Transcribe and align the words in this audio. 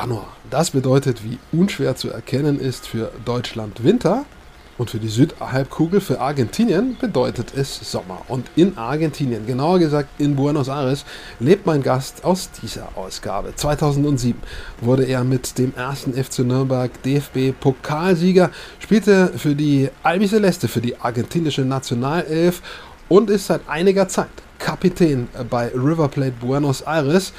Januar. 0.00 0.28
Das 0.48 0.70
bedeutet, 0.70 1.22
wie 1.24 1.38
unschwer 1.52 1.94
zu 1.94 2.10
erkennen 2.10 2.58
ist 2.58 2.86
für 2.86 3.12
Deutschland 3.26 3.84
Winter 3.84 4.24
und 4.78 4.88
für 4.88 4.98
die 4.98 5.08
Südhalbkugel, 5.08 6.00
für 6.00 6.20
Argentinien, 6.20 6.96
bedeutet 6.98 7.52
es 7.54 7.78
Sommer. 7.92 8.22
Und 8.28 8.46
in 8.56 8.78
Argentinien, 8.78 9.46
genauer 9.46 9.78
gesagt 9.78 10.08
in 10.18 10.36
Buenos 10.36 10.68
Aires, 10.68 11.04
lebt 11.38 11.66
mein 11.66 11.82
Gast 11.82 12.24
aus 12.24 12.48
dieser 12.62 12.88
Ausgabe. 12.96 13.54
2007 13.54 14.40
wurde 14.80 15.04
er 15.04 15.22
mit 15.22 15.58
dem 15.58 15.74
ersten 15.76 16.14
FC 16.14 16.38
Nürnberg 16.38 16.90
DFB-Pokalsieger, 17.02 18.48
spielte 18.78 19.34
für 19.36 19.54
die 19.54 19.90
Albi 20.02 20.26
Celeste, 20.26 20.68
für 20.68 20.80
die 20.80 20.96
argentinische 20.96 21.66
Nationalelf 21.66 22.62
und 23.10 23.28
ist 23.28 23.48
seit 23.48 23.68
einiger 23.68 24.08
Zeit 24.08 24.30
Kapitän 24.58 25.28
bei 25.50 25.70
River 25.74 26.08
Plate 26.08 26.36
Buenos 26.40 26.80
Aires. 26.82 27.34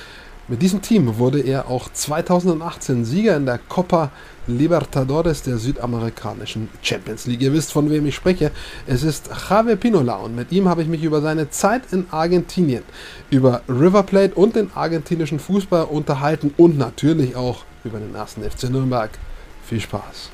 Mit 0.52 0.62
diesem 0.62 0.82
Team 0.82 1.18
wurde 1.18 1.40
er 1.40 1.70
auch 1.70 1.88
2018 1.94 3.06
Sieger 3.06 3.38
in 3.38 3.46
der 3.46 3.58
Copa 3.58 4.12
Libertadores 4.48 5.44
der 5.44 5.58
südamerikanischen 5.58 6.68
Champions 6.82 7.26
League. 7.26 7.40
Ihr 7.40 7.54
wisst, 7.54 7.72
von 7.72 7.90
wem 7.90 8.06
ich 8.06 8.16
spreche. 8.16 8.52
Es 8.86 9.04
ist 9.04 9.30
Javier 9.50 9.78
Pinola 9.78 10.16
und 10.16 10.36
mit 10.36 10.52
ihm 10.52 10.68
habe 10.68 10.82
ich 10.82 10.90
mich 10.90 11.04
über 11.04 11.22
seine 11.22 11.50
Zeit 11.52 11.94
in 11.94 12.06
Argentinien, 12.12 12.84
über 13.30 13.62
River 13.70 14.04
Plate 14.04 14.36
und 14.36 14.58
den 14.58 14.70
argentinischen 14.76 15.40
Fußball 15.40 15.86
unterhalten 15.86 16.54
und 16.58 16.78
natürlich 16.78 17.38
auch 17.38 17.64
über 17.86 18.00
den 18.00 18.14
ersten 18.14 18.44
FC 18.44 18.70
Nürnberg. 18.70 19.10
Viel 19.64 19.80
Spaß. 19.80 20.32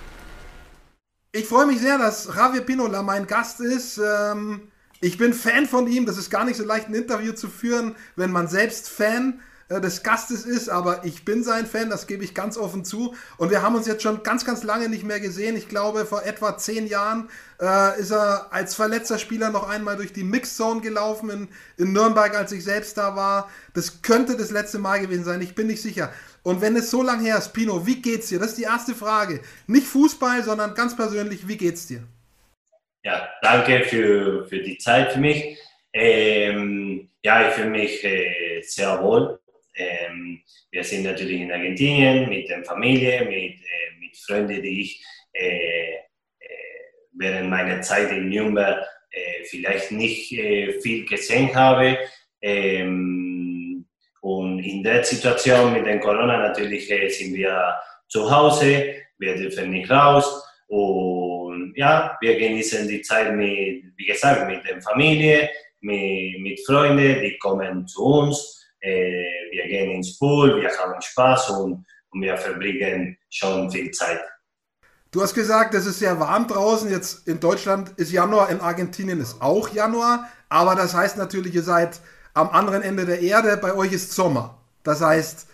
Ich 1.32 1.46
freue 1.46 1.68
mich 1.68 1.80
sehr, 1.80 2.00
dass 2.00 2.28
Javier 2.36 2.62
Pinola 2.62 3.04
mein 3.04 3.28
Gast 3.28 3.60
ist. 3.60 4.00
Ähm, 4.00 4.62
ich 5.00 5.20
bin 5.20 5.36
Fan 5.36 5.68
von 5.68 5.86
ihm. 5.86 6.08
Das 6.08 6.18
ist 6.18 6.32
gar 6.32 6.44
nicht 6.44 6.58
so 6.58 6.66
leicht, 6.66 6.90
ein 6.90 6.96
Interview 6.96 7.34
zu 7.34 7.50
führen, 7.50 7.96
wenn 8.16 8.32
man 8.32 8.48
selbst 8.48 8.90
Fan 8.90 9.36
ist 9.36 9.47
äh, 9.70 9.82
des 9.82 10.02
Gastes 10.02 10.46
ist, 10.46 10.70
aber 10.70 11.04
ich 11.04 11.26
bin 11.26 11.44
sein 11.44 11.66
Fan, 11.66 11.90
das 11.90 12.08
gebe 12.08 12.24
ich 12.24 12.34
ganz 12.34 12.58
offen 12.58 12.86
zu. 12.86 13.16
Und 13.38 13.52
wir 13.52 13.62
haben 13.62 13.76
uns 13.76 13.86
jetzt 13.86 14.02
schon 14.02 14.24
ganz, 14.24 14.46
ganz 14.46 14.64
lange 14.64 14.88
nicht 14.88 15.04
mehr 15.04 15.20
gesehen. 15.20 15.58
Ich 15.58 15.68
glaube, 15.68 16.06
vor 16.06 16.24
etwa 16.24 16.58
zehn 16.58 16.88
Jahren 16.88 17.30
äh, 17.62 18.00
ist 18.00 18.12
er 18.12 18.48
als 18.52 18.76
verletzter 18.76 19.20
Spieler 19.20 19.50
noch 19.50 19.68
einmal 19.68 19.98
durch 19.98 20.14
die 20.14 20.24
Mixzone 20.24 20.80
gelaufen 20.80 21.30
in, 21.30 21.48
in 21.78 21.92
Nürnberg, 21.92 22.34
als 22.36 22.54
ich 22.54 22.64
selbst 22.64 22.98
da 22.98 23.16
war. 23.18 23.50
Das 23.74 24.02
könnte 24.02 24.38
das 24.38 24.52
letzte 24.52 24.80
Mal 24.80 25.02
gewesen 25.02 25.26
sein, 25.26 25.42
ich 25.42 25.54
bin 25.54 25.68
nicht 25.68 25.82
sicher. 25.82 26.14
Und 26.44 26.62
wenn 26.62 26.78
es 26.78 26.90
so 26.90 27.04
lange 27.04 27.24
her 27.24 27.38
ist, 27.38 27.50
Pino, 27.50 27.86
wie 27.86 28.02
geht's 28.02 28.30
dir? 28.30 28.40
Das 28.40 28.50
ist 28.50 28.58
die 28.58 28.64
erste 28.64 28.96
Frage. 28.96 29.42
Nicht 29.68 29.88
Fußball, 29.88 30.44
sondern 30.44 30.76
ganz 30.76 30.96
persönlich, 30.96 31.46
wie 31.50 31.58
geht's 31.58 31.88
dir? 31.88 32.04
Ja, 33.04 33.28
danke 33.42 33.84
für, 33.84 34.48
für 34.48 34.60
die 34.60 34.78
Zeit 34.78 35.12
für 35.12 35.20
mich. 35.20 35.58
Ähm, 35.92 37.10
ja, 37.22 37.50
ich 37.50 37.56
fühle 37.56 37.70
mich 37.70 38.04
äh, 38.06 38.62
sehr 38.62 39.02
wohl 39.04 39.40
ähm, 39.78 40.42
wir 40.72 40.84
sind 40.84 41.04
natürlich 41.04 41.42
in 41.42 41.52
Argentinien 41.52 42.28
mit 42.30 42.50
der 42.50 42.64
Familie, 42.64 43.26
mit, 43.26 43.54
äh, 43.62 44.00
mit 44.00 44.18
Freunden, 44.18 44.62
die 44.62 44.82
ich 44.82 45.06
äh, 45.34 45.94
äh 45.94 46.00
während 47.14 47.50
meiner 47.50 47.82
Zeit 47.82 48.12
in 48.12 48.30
Nürnberg 48.30 48.86
äh, 49.12 49.44
vielleicht 49.46 49.92
nicht 49.92 50.32
äh, 50.34 50.80
viel 50.82 51.06
gesehen 51.06 51.54
habe. 51.56 51.98
Ähm, 52.42 53.86
und 54.22 54.60
in 54.60 54.84
der 54.84 55.04
Situation 55.04 55.74
mit 55.74 55.86
dem 55.86 56.00
Corona 56.00 56.38
natürlich 56.38 56.88
sind 56.88 57.34
wir 57.34 57.76
zu 58.08 58.30
Hause, 58.30 58.96
wir 59.18 59.36
dürfen 59.36 59.72
nicht 59.72 59.90
raus. 59.90 60.44
Und 60.68 61.74
ja, 61.78 62.18
wir 62.20 62.38
genießen 62.38 62.88
die 62.88 63.02
Zeit 63.02 63.34
mit, 63.34 63.86
wie 63.96 64.06
gesagt, 64.06 64.48
mit 64.48 64.68
der 64.68 64.82
Familie, 64.82 65.50
mit, 65.80 66.40
mit 66.40 66.66
Freunden, 66.66 67.22
die 67.22 67.38
kommen 67.38 67.88
zu 67.88 68.04
uns 68.04 68.58
äh, 68.82 69.24
wir 69.52 69.68
gehen 69.68 69.92
ins 69.92 70.18
Pool, 70.18 70.62
wir 70.62 70.70
haben 70.70 71.02
Spaß 71.02 71.50
und, 71.52 71.86
und 72.12 72.22
wir 72.22 72.38
verbringen 72.38 73.18
schon 73.30 73.70
viel 73.72 73.92
Zeit. 73.92 74.22
Du 75.12 75.22
hast 75.22 75.34
gesagt, 75.34 75.74
es 75.74 75.86
ist 75.86 76.00
sehr 76.00 76.20
warm 76.20 76.48
draußen. 76.48 76.92
Jetzt 76.92 77.28
in 77.28 77.40
Deutschland 77.40 77.92
ist 77.98 78.12
Januar, 78.12 78.50
in 78.50 78.60
Argentinien 78.60 79.20
ist 79.22 79.42
auch 79.42 79.70
Januar. 79.74 80.30
Aber 80.50 80.76
das 80.76 80.94
heißt 80.94 81.18
natürlich, 81.18 81.56
ihr 81.56 81.64
seid 81.64 82.00
am 82.34 82.50
anderen 82.50 82.82
Ende 82.82 83.06
der 83.06 83.22
Erde. 83.22 83.58
Bei 83.58 83.74
euch 83.74 83.94
ist 83.94 84.12
Sommer. 84.12 84.58
Das 84.84 85.02
heißt, 85.02 85.48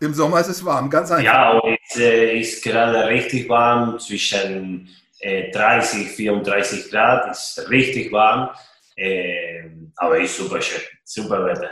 im 0.00 0.14
Sommer 0.14 0.40
ist 0.40 0.48
es 0.48 0.64
warm, 0.64 0.90
ganz 0.90 1.10
einfach. 1.10 1.24
Ja, 1.24 1.50
und 1.58 1.78
es 1.88 1.96
äh, 1.96 2.38
ist 2.38 2.62
gerade 2.62 3.08
richtig 3.08 3.48
warm, 3.48 3.98
zwischen 3.98 4.88
äh, 5.20 5.50
30, 5.50 6.08
34 6.08 6.90
Grad, 6.90 7.30
ist 7.30 7.68
richtig 7.70 8.12
warm. 8.12 8.50
Äh, 8.96 9.70
aber 9.96 10.20
ist 10.20 10.36
super 10.36 10.60
schön, 10.60 10.82
super 11.04 11.44
Wetter. 11.44 11.70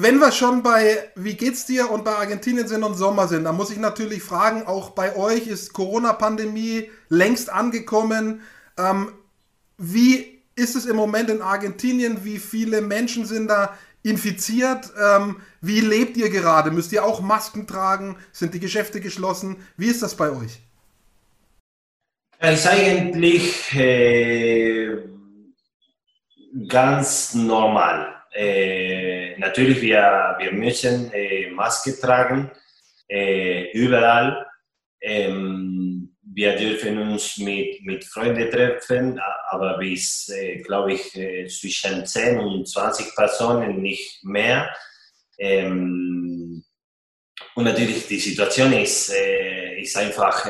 Wenn 0.00 0.20
wir 0.20 0.30
schon 0.30 0.62
bei 0.62 1.10
Wie 1.16 1.34
geht's 1.34 1.66
dir 1.66 1.90
und 1.90 2.04
bei 2.04 2.12
Argentinien 2.12 2.68
sind 2.68 2.84
und 2.84 2.94
Sommer 2.94 3.26
sind, 3.26 3.42
dann 3.42 3.56
muss 3.56 3.72
ich 3.72 3.78
natürlich 3.78 4.22
fragen, 4.22 4.64
auch 4.64 4.90
bei 4.90 5.16
euch 5.16 5.48
ist 5.48 5.72
Corona-Pandemie 5.72 6.88
längst 7.08 7.50
angekommen. 7.50 8.42
Ähm, 8.78 9.10
wie 9.76 10.40
ist 10.54 10.76
es 10.76 10.86
im 10.86 10.94
Moment 10.94 11.30
in 11.30 11.42
Argentinien? 11.42 12.24
Wie 12.24 12.38
viele 12.38 12.80
Menschen 12.80 13.26
sind 13.26 13.48
da 13.48 13.76
infiziert? 14.04 14.92
Ähm, 15.02 15.40
wie 15.60 15.80
lebt 15.80 16.16
ihr 16.16 16.30
gerade? 16.30 16.70
Müsst 16.70 16.92
ihr 16.92 17.04
auch 17.04 17.20
Masken 17.20 17.66
tragen? 17.66 18.18
Sind 18.30 18.54
die 18.54 18.60
Geschäfte 18.60 19.00
geschlossen? 19.00 19.56
Wie 19.76 19.88
ist 19.88 20.02
das 20.02 20.14
bei 20.14 20.30
euch? 20.30 20.60
Es 22.38 22.60
ist 22.60 22.66
eigentlich 22.68 23.74
äh, 23.74 24.96
ganz 26.68 27.34
normal. 27.34 28.14
Äh, 28.30 29.07
natürlich, 29.38 29.80
wir, 29.80 30.36
wir 30.38 30.52
müssen 30.52 31.12
äh, 31.12 31.50
Maske 31.50 31.98
tragen, 31.98 32.50
äh, 33.08 33.70
überall. 33.72 34.46
Ähm, 35.00 36.16
wir 36.22 36.56
dürfen 36.56 36.98
uns 36.98 37.38
mit, 37.38 37.82
mit 37.82 38.04
Freunden 38.04 38.50
treffen, 38.50 39.18
aber 39.50 39.78
bis, 39.78 40.28
äh, 40.28 40.58
glaube 40.58 40.92
ich, 40.92 41.16
äh, 41.16 41.46
zwischen 41.46 42.04
10 42.04 42.38
und 42.38 42.68
20 42.68 43.14
Personen, 43.14 43.80
nicht 43.80 44.22
mehr. 44.24 44.74
Ähm, 45.38 46.64
und 47.54 47.64
natürlich, 47.64 48.06
die 48.06 48.18
Situation 48.18 48.72
ist, 48.72 49.12
äh, 49.14 49.80
ist 49.80 49.96
einfach 49.96 50.48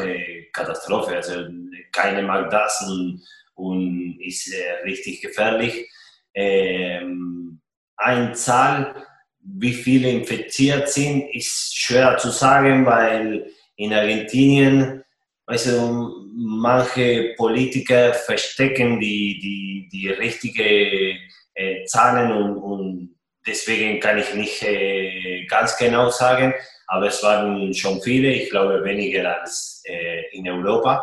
Katastrophe. 0.53 1.17
Also, 1.17 1.47
keiner 1.93 2.23
mag 2.23 2.51
das 2.51 2.83
und, 2.87 3.23
und 3.55 4.19
ist 4.21 4.53
richtig 4.85 5.21
gefährlich. 5.21 5.91
Ähm, 6.35 7.61
eine 7.99 8.33
Zahl, 8.33 8.95
wie 9.41 9.73
viele 9.73 10.11
infiziert 10.11 10.89
sind, 10.89 11.29
ist 11.35 11.77
schwer 11.77 12.17
zu 12.17 12.31
sagen, 12.31 12.87
weil 12.87 13.51
in 13.77 13.93
Argentinien, 13.93 15.05
also 15.47 16.13
manche 16.35 17.35
Politiker 17.37 18.13
verstecken 18.15 19.01
die, 19.01 19.39
die, 19.41 19.89
die 19.93 20.09
richtigen 20.09 21.19
äh, 21.55 21.85
Zahlen 21.85 22.33
und, 22.33 22.57
und, 22.59 23.15
deswegen 23.47 23.99
kann 23.99 24.19
ich 24.19 24.35
nicht 24.35 24.63
äh, 24.63 25.47
ganz 25.47 25.77
genau 25.79 26.11
sagen, 26.11 26.53
aber 26.87 27.07
es 27.07 27.23
waren 27.23 27.73
schon 27.73 28.01
viele, 28.03 28.31
ich 28.31 28.51
glaube 28.51 28.85
weniger 28.85 29.41
als 29.41 29.83
äh, 29.87 30.25
in 30.33 30.47
Europa, 30.49 31.03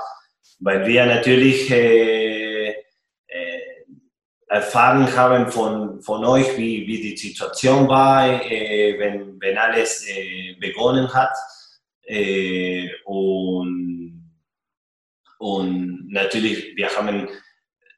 weil 0.59 0.85
wir 0.85 1.07
natürlich 1.07 1.72
äh, 1.72 2.44
erfahren 4.47 5.16
haben 5.16 5.51
von, 5.51 6.01
von 6.01 6.23
euch, 6.23 6.57
wie, 6.57 6.85
wie 6.88 7.01
die 7.01 7.17
Situation 7.17 7.88
war, 7.88 8.44
äh, 8.44 8.97
wenn, 9.00 9.39
wenn 9.41 9.57
alles 9.57 10.07
äh, 10.07 10.56
begonnen 10.59 11.11
hat. 11.13 11.35
Äh, 12.03 12.89
und, 13.06 14.31
und 15.39 16.11
natürlich, 16.11 16.75
wir 16.75 16.89
haben 16.95 17.28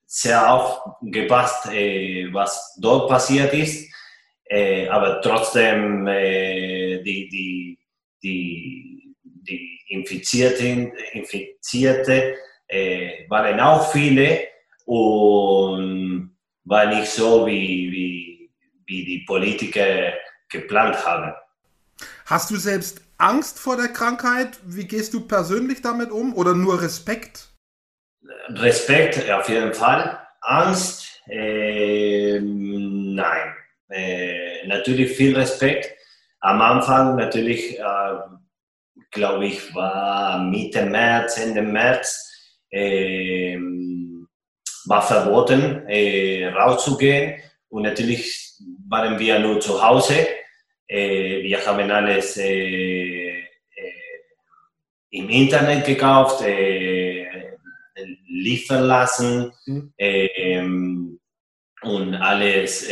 sehr 0.07 0.49
aufgepasst, 0.49 1.67
äh, 1.67 2.29
was 2.31 2.77
dort 2.81 3.09
passiert 3.09 3.53
ist, 3.53 3.93
äh, 4.45 4.87
aber 4.87 5.21
trotzdem 5.21 6.07
äh, 6.07 7.03
die, 7.03 7.27
die, 7.27 7.79
die, 8.23 9.15
die 9.23 9.79
Infizierten, 9.89 10.93
Infizierte 11.13 12.35
waren 13.29 13.61
auch 13.61 13.93
viele 13.93 14.41
und 14.83 16.16
war 16.67 16.85
nicht 16.85 17.09
so, 17.09 17.45
wie, 17.47 17.91
wie, 17.91 18.51
wie 18.85 19.05
die 19.05 19.23
Politiker 19.25 20.13
geplant 20.49 21.05
haben. 21.05 21.33
Hast 22.25 22.51
du 22.51 22.57
selbst 22.57 23.01
Angst 23.17 23.57
vor 23.57 23.77
der 23.77 23.87
Krankheit? 23.87 24.59
Wie 24.65 24.85
gehst 24.85 25.13
du 25.13 25.21
persönlich 25.21 25.81
damit 25.81 26.11
um 26.11 26.35
oder 26.35 26.53
nur 26.53 26.81
Respekt? 26.81 27.49
Respekt 28.49 29.29
auf 29.31 29.49
jeden 29.49 29.73
Fall. 29.73 30.19
Angst? 30.41 31.21
Äh, 31.27 32.39
nein. 32.41 33.55
Äh, 33.89 34.67
natürlich 34.67 35.13
viel 35.13 35.35
Respekt. 35.35 35.95
Am 36.41 36.61
Anfang 36.61 37.15
natürlich, 37.15 37.79
äh, 37.79 37.83
glaube 39.11 39.47
ich, 39.47 39.73
war 39.73 40.43
Mitte 40.43 40.85
März, 40.85 41.37
Ende 41.37 41.61
März. 41.61 42.25
Äh, 44.87 44.89
war 44.89 45.01
verboten, 45.01 45.87
äh, 45.87 46.47
rauszugehen. 46.47 47.41
Und 47.69 47.83
natürlich 47.83 48.53
waren 48.87 49.19
wir 49.19 49.39
nur 49.39 49.59
zu 49.59 49.81
Hause. 49.81 50.27
Äh, 50.87 51.43
wir 51.43 51.65
haben 51.65 51.91
alles 51.91 52.37
äh, 52.37 53.43
im 55.09 55.29
Internet 55.29 55.85
gekauft, 55.85 56.43
liefern 58.27 58.83
lassen 58.83 59.53
mhm. 59.65 61.19
und 61.81 62.15
alles. 62.15 62.87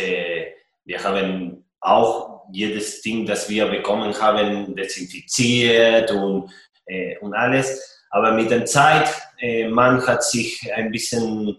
wir 0.86 1.04
haben 1.04 1.66
auch 1.82 2.46
jedes 2.54 3.02
Ding, 3.02 3.26
das 3.26 3.50
wir 3.50 3.68
bekommen 3.68 4.14
haben, 4.20 4.76
desinfiziert 4.76 6.10
und, 6.12 6.50
und 7.20 7.34
alles. 7.34 8.02
Aber 8.10 8.32
mit 8.32 8.50
der 8.50 8.66
Zeit, 8.66 9.10
man 9.70 10.02
hat 10.08 10.24
sich 10.24 10.72
ein 10.74 10.92
bisschen 10.92 11.58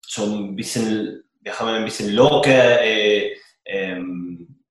so 0.00 0.24
ein 0.24 0.56
bisschen, 0.56 1.22
wir 1.42 1.58
haben 1.58 1.68
ein 1.68 1.84
bisschen 1.84 2.12
locker, 2.14 2.80
äh, 2.82 3.36
ähm, 3.64 4.62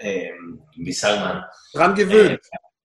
ähm, 0.00 0.62
wie 0.76 0.92
sagt 0.92 1.20
man? 1.20 1.44
Dran 1.72 1.94
gewöhnt. 1.94 2.40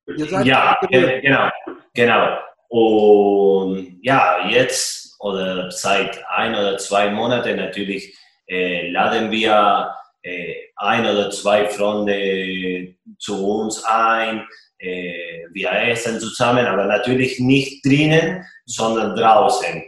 Äh, 0.07 0.43
ja, 0.43 0.77
gewöhnt. 0.81 1.21
genau, 1.21 1.49
genau. 1.93 2.37
Und 2.69 3.99
ja, 4.01 4.49
jetzt 4.49 5.15
oder 5.19 5.71
seit 5.71 6.21
ein 6.29 6.53
oder 6.53 6.77
zwei 6.77 7.09
Monaten 7.09 7.55
natürlich 7.55 8.17
äh, 8.47 8.89
laden 8.89 9.31
wir 9.31 9.95
äh, 10.21 10.53
ein 10.75 11.05
oder 11.05 11.29
zwei 11.29 11.67
Freunde 11.67 12.95
zu 13.19 13.45
uns 13.45 13.83
ein. 13.85 14.45
Äh, 14.79 15.45
wir 15.53 15.71
essen 15.71 16.19
zusammen, 16.19 16.65
aber 16.65 16.85
natürlich 16.85 17.39
nicht 17.39 17.85
drinnen, 17.85 18.43
sondern 18.65 19.15
draußen. 19.15 19.83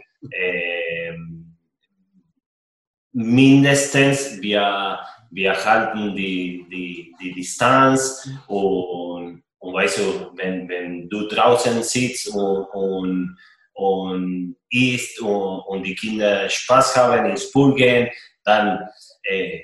Mindestens 3.12 4.40
wir, 4.42 4.98
wir 5.30 5.64
halten 5.64 6.14
die, 6.14 6.66
die, 6.70 7.14
die 7.20 7.32
Distanz 7.32 8.28
und, 8.46 9.42
und 9.58 9.74
weißt 9.74 9.98
du, 9.98 10.30
wenn, 10.34 10.68
wenn 10.68 11.08
du 11.08 11.26
draußen 11.26 11.82
sitzt 11.82 12.28
und, 12.28 12.66
und, 12.72 13.38
und 13.72 14.56
isst 14.70 15.20
und, 15.20 15.60
und 15.60 15.82
die 15.84 15.94
Kinder 15.94 16.48
Spaß 16.48 16.96
haben, 16.96 17.30
ins 17.30 17.50
Pool 17.50 17.74
gehen, 17.74 18.10
dann 18.44 18.86
äh, 19.22 19.60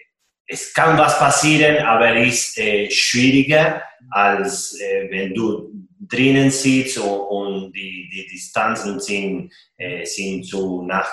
es 0.47 0.73
kann 0.75 0.99
was 0.99 1.19
passieren, 1.19 1.85
aber 1.85 2.15
es 2.17 2.49
ist 2.49 2.59
äh, 2.59 2.91
schwieriger, 2.91 3.83
als 4.11 4.79
äh, 4.81 5.09
wenn 5.11 5.33
du 5.35 5.72
drinnen 6.09 6.51
sitzt 6.51 6.99
und, 6.99 7.07
und 7.07 7.73
die, 7.73 8.09
die 8.13 8.27
Distanzen 8.31 9.01
sind, 9.01 9.53
äh, 9.77 10.05
sind 10.05 10.45
zu 10.45 10.83
nah 10.83 11.05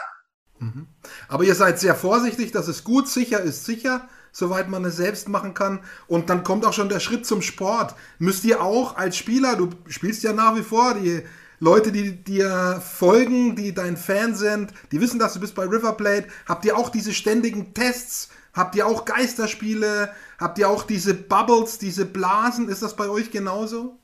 Mhm. 0.59 0.87
Aber 1.27 1.43
ihr 1.43 1.55
seid 1.55 1.79
sehr 1.79 1.95
vorsichtig, 1.95 2.51
das 2.51 2.67
ist 2.67 2.83
gut, 2.83 3.07
sicher 3.07 3.41
ist 3.41 3.65
sicher, 3.65 4.07
soweit 4.31 4.69
man 4.69 4.85
es 4.85 4.97
selbst 4.97 5.29
machen 5.29 5.53
kann. 5.53 5.79
Und 6.07 6.29
dann 6.29 6.43
kommt 6.43 6.65
auch 6.65 6.73
schon 6.73 6.89
der 6.89 6.99
Schritt 6.99 7.25
zum 7.25 7.41
Sport. 7.41 7.95
Müsst 8.19 8.43
ihr 8.43 8.61
auch 8.61 8.97
als 8.97 9.17
Spieler, 9.17 9.55
du 9.55 9.69
spielst 9.87 10.23
ja 10.23 10.33
nach 10.33 10.55
wie 10.55 10.63
vor, 10.63 10.95
die 10.95 11.23
Leute, 11.59 11.91
die 11.91 12.23
dir 12.23 12.81
folgen, 12.85 13.55
die 13.55 13.73
dein 13.73 13.97
Fan 13.97 14.35
sind, 14.35 14.73
die 14.91 15.01
wissen, 15.01 15.19
dass 15.19 15.33
du 15.33 15.39
bist 15.41 15.55
bei 15.55 15.65
River 15.65 15.93
Plate, 15.93 16.27
habt 16.45 16.63
ihr 16.65 16.77
auch 16.77 16.89
diese 16.89 17.13
ständigen 17.13 17.73
Tests? 17.73 18.29
Habt 18.53 18.75
ihr 18.75 18.87
auch 18.87 19.05
Geisterspiele? 19.05 20.11
Habt 20.37 20.57
ihr 20.57 20.69
auch 20.69 20.83
diese 20.83 21.13
Bubbles, 21.13 21.77
diese 21.77 22.05
Blasen? 22.05 22.67
Ist 22.67 22.81
das 22.81 22.95
bei 22.95 23.07
euch 23.07 23.29
genauso? 23.31 23.99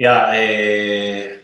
Ja, 0.00 0.32
äh, 0.32 1.40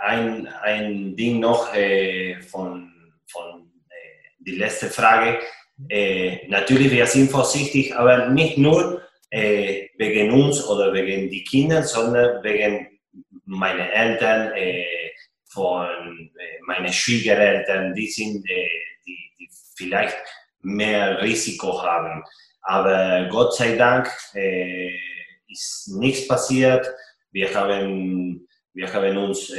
ein, 0.00 0.46
ein 0.62 1.16
Ding 1.16 1.40
noch 1.40 1.74
äh, 1.74 2.40
von 2.40 2.92
von 3.26 3.68
äh, 3.88 4.44
die 4.46 4.54
letzte 4.54 4.86
Frage. 4.86 5.40
Äh, 5.88 6.46
natürlich, 6.46 6.92
wir 6.92 7.04
sind 7.06 7.32
vorsichtig, 7.32 7.96
aber 7.96 8.28
nicht 8.28 8.58
nur 8.58 9.02
äh, 9.30 9.88
wegen 9.98 10.30
uns 10.30 10.64
oder 10.68 10.92
wegen 10.92 11.28
die 11.28 11.42
Kinder, 11.42 11.82
sondern 11.82 12.44
wegen 12.44 13.00
meiner 13.44 13.92
Eltern, 13.92 14.52
äh, 14.52 15.10
von 15.52 16.30
meinen 16.68 16.92
Schwiegereltern, 16.92 17.92
die 17.92 18.06
sind, 18.06 18.48
die, 19.04 19.32
die 19.36 19.48
vielleicht 19.76 20.16
mehr 20.62 21.20
Risiko 21.20 21.82
haben. 21.82 22.22
Aber 22.62 23.28
Gott 23.32 23.56
sei 23.56 23.74
Dank 23.74 24.08
ist 25.48 25.88
nichts 25.88 26.28
passiert. 26.28 26.88
Wir 27.34 27.52
haben, 27.52 28.48
wir 28.72 28.92
haben 28.92 29.16
uns 29.18 29.50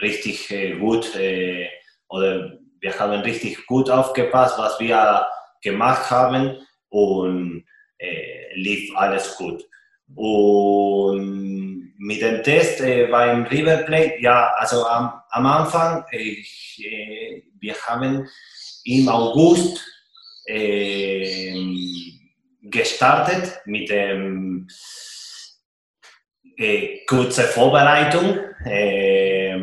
richtig 0.00 0.50
äh, 0.50 0.76
gut 0.76 1.14
äh, 1.16 1.68
oder 2.08 2.58
wir 2.80 2.98
haben 2.98 3.20
richtig 3.20 3.66
gut 3.66 3.90
aufgepasst, 3.90 4.58
was 4.58 4.78
wir 4.80 5.26
gemacht 5.62 6.10
haben 6.10 6.56
und 6.88 7.64
äh, 7.98 8.54
lief 8.54 8.94
alles 8.96 9.36
gut. 9.36 9.64
Und 10.14 11.94
mit 11.98 12.20
dem 12.22 12.42
Test 12.42 12.80
äh, 12.80 13.06
beim 13.06 13.44
River 13.44 13.78
Plate, 13.78 14.20
ja, 14.20 14.52
also 14.56 14.86
am, 14.86 15.20
am 15.30 15.46
Anfang, 15.46 16.04
äh, 16.12 16.42
wir 17.58 17.74
haben 17.86 18.28
im 18.84 19.08
August 19.08 19.84
äh, 20.46 21.54
gestartet 22.62 23.60
mit 23.64 23.88
dem 23.90 24.68
äh, 26.56 27.04
kurze 27.06 27.42
Vorbereitung. 27.42 28.38
Äh, 28.64 29.56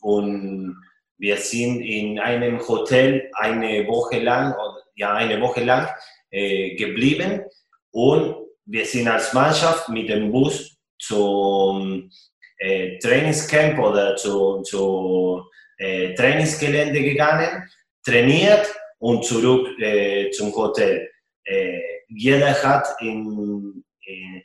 und 0.00 0.76
wir 1.18 1.36
sind 1.36 1.80
in 1.80 2.18
einem 2.18 2.66
Hotel 2.66 3.30
eine 3.34 3.86
Woche 3.86 4.20
lang, 4.20 4.54
ja, 4.94 5.14
eine 5.14 5.40
Woche 5.40 5.64
lang 5.64 5.88
äh, 6.30 6.76
geblieben 6.76 7.42
und 7.90 8.36
wir 8.66 8.84
sind 8.84 9.08
als 9.08 9.32
Mannschaft 9.32 9.88
mit 9.88 10.08
dem 10.08 10.30
Bus 10.30 10.76
zum 10.98 12.10
äh, 12.58 12.98
Trainingscamp 12.98 13.78
oder 13.78 14.14
zu, 14.16 14.62
zu 14.62 15.42
äh, 15.78 16.14
Trainingsgelände 16.14 17.02
gegangen, 17.02 17.68
trainiert 18.04 18.66
und 18.98 19.24
zurück 19.24 19.68
äh, 19.80 20.30
zum 20.30 20.54
Hotel. 20.54 21.08
Äh, 21.44 21.80
jeder 22.08 22.62
hat 22.62 22.86
in 23.00 23.84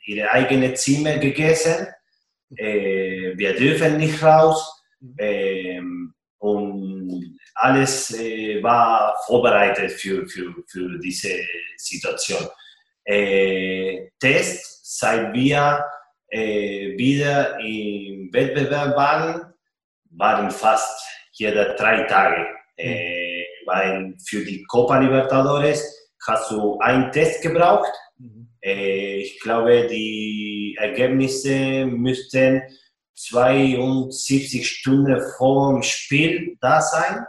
ihre 0.04 0.30
eigene 0.30 0.74
Zimmer 0.74 1.18
gegessen. 1.18 1.88
Äh, 2.56 3.32
wir 3.36 3.54
dürfen 3.54 3.96
nicht 3.96 4.22
raus 4.22 4.84
ähm, 5.18 6.14
und 6.38 7.38
alles 7.54 8.12
äh, 8.18 8.62
war 8.62 9.16
vorbereitet 9.26 9.92
für, 9.92 10.26
für, 10.26 10.54
für 10.66 10.98
diese 10.98 11.30
Situation. 11.76 12.46
Äh, 13.04 14.10
Test, 14.20 14.98
seit 14.98 15.32
wir 15.32 15.84
äh, 16.28 16.96
wieder 16.96 17.58
im 17.60 18.32
Wettbewerb 18.32 18.96
waren, 18.96 19.52
waren 20.10 20.50
fast 20.50 21.02
jede 21.32 21.74
drei 21.76 22.02
Tage. 22.04 22.46
Äh, 22.76 23.44
weil 23.66 24.14
für 24.26 24.44
die 24.44 24.64
Copa 24.64 24.98
Libertadores 24.98 26.10
hast 26.26 26.50
du 26.50 26.78
einen 26.80 27.10
Test 27.12 27.42
gebraucht. 27.42 27.92
Mhm. 28.18 28.48
Äh, 28.64 29.16
ich 29.18 29.40
glaube, 29.40 29.86
die 29.88 30.76
Ergebnisse 30.78 31.86
müssten 31.86 32.62
72 33.14 34.68
Stunden 34.68 35.20
vor 35.36 35.74
dem 35.74 35.82
Spiel 35.82 36.56
da 36.60 36.80
sein. 36.80 37.24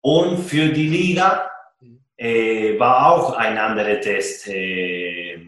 Und 0.00 0.38
für 0.38 0.68
die 0.70 0.88
Liga 0.88 1.50
äh, 2.16 2.78
war 2.78 3.12
auch 3.12 3.34
ein 3.34 3.58
anderer 3.58 4.00
Test 4.00 4.48
äh, 4.48 5.38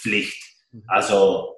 Pflicht. 0.00 0.42
Also 0.86 1.56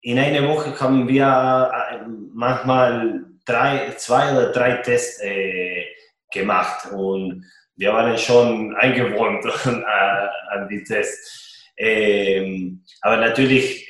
in 0.00 0.18
einer 0.18 0.48
Woche 0.48 0.78
haben 0.80 1.08
wir 1.08 1.70
äh, 1.90 1.98
manchmal 2.32 3.24
drei, 3.44 3.92
zwei 3.96 4.32
oder 4.32 4.52
drei 4.52 4.76
Tests 4.76 5.20
äh, 5.20 5.84
gemacht 6.32 6.92
und 6.92 7.44
wir 7.76 7.92
waren 7.92 8.16
schon 8.16 8.74
eingewohnt 8.76 9.44
an 9.66 10.68
die 10.68 10.82
Tests. 10.82 11.55
Ähm, 11.78 12.84
aber 13.02 13.18
natürlich, 13.18 13.88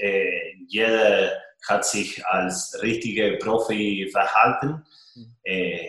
jeder 0.68 1.32
hat 1.68 1.84
sich 1.84 2.24
als 2.26 2.78
richtiger 2.82 3.36
Profi 3.36 4.08
verhalten. 4.10 4.84
Mhm. 5.14 5.36
Äh, 5.44 5.88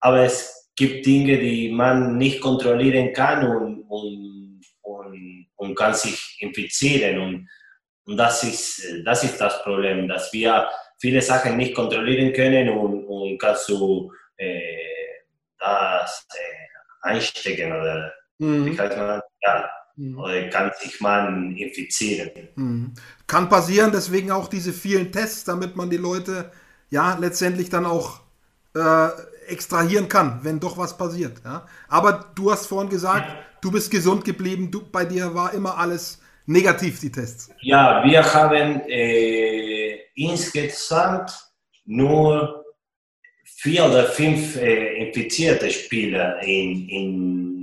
aber 0.00 0.20
es 0.20 0.70
gibt 0.76 1.06
Dinge, 1.06 1.38
die 1.38 1.70
man 1.70 2.16
nicht 2.16 2.40
kontrollieren 2.40 3.12
kann 3.12 3.46
und, 3.46 3.82
und, 3.88 4.60
und, 4.82 5.46
und 5.56 5.74
kann 5.74 5.94
sich 5.94 6.38
infizieren. 6.40 7.18
Und, 7.18 7.48
und 8.04 8.16
das, 8.16 8.44
ist, 8.44 9.02
das 9.04 9.24
ist 9.24 9.40
das 9.40 9.62
Problem, 9.62 10.08
dass 10.08 10.32
wir 10.32 10.68
viele 11.00 11.20
Sachen 11.22 11.56
nicht 11.56 11.74
kontrollieren 11.74 12.32
können 12.32 12.68
und, 12.68 13.04
und 13.04 13.38
kannst 13.38 13.68
du 13.68 14.12
äh, 14.36 14.60
das 15.58 16.26
äh, 16.34 17.08
einstecken 17.08 17.72
oder 17.72 18.12
mhm. 18.38 18.66
wie 18.66 18.78
heißt 18.78 18.96
man? 18.96 19.20
Ja, 19.42 19.70
Mhm. 19.96 20.18
Oder 20.18 20.48
kann 20.48 20.70
sich 20.80 21.00
man 21.00 21.56
infizieren. 21.56 22.30
Mhm. 22.54 22.92
Kann 23.26 23.48
passieren, 23.48 23.90
deswegen 23.92 24.30
auch 24.30 24.48
diese 24.48 24.72
vielen 24.72 25.10
Tests, 25.10 25.44
damit 25.44 25.76
man 25.76 25.90
die 25.90 25.96
Leute 25.96 26.50
ja 26.90 27.16
letztendlich 27.18 27.70
dann 27.70 27.86
auch 27.86 28.20
äh, 28.74 29.08
extrahieren 29.48 30.08
kann, 30.08 30.40
wenn 30.42 30.60
doch 30.60 30.76
was 30.76 30.96
passiert. 30.96 31.40
Ja? 31.44 31.66
Aber 31.88 32.30
du 32.34 32.50
hast 32.50 32.66
vorhin 32.66 32.90
gesagt, 32.90 33.26
du 33.60 33.70
bist 33.70 33.90
gesund 33.90 34.24
geblieben, 34.24 34.70
du, 34.70 34.82
bei 34.90 35.04
dir 35.04 35.34
war 35.34 35.54
immer 35.54 35.76
alles 35.78 36.20
negativ, 36.46 37.00
die 37.00 37.10
Tests. 37.10 37.50
Ja, 37.60 38.04
wir 38.04 38.22
haben 38.22 38.82
äh, 38.88 39.98
insgesamt 40.14 41.32
nur 41.84 42.64
vier 43.44 43.84
oder 43.84 44.04
fünf 44.04 44.56
äh, 44.56 45.06
infizierte 45.06 45.70
Spieler 45.70 46.40
in, 46.42 46.88
in, 46.88 47.55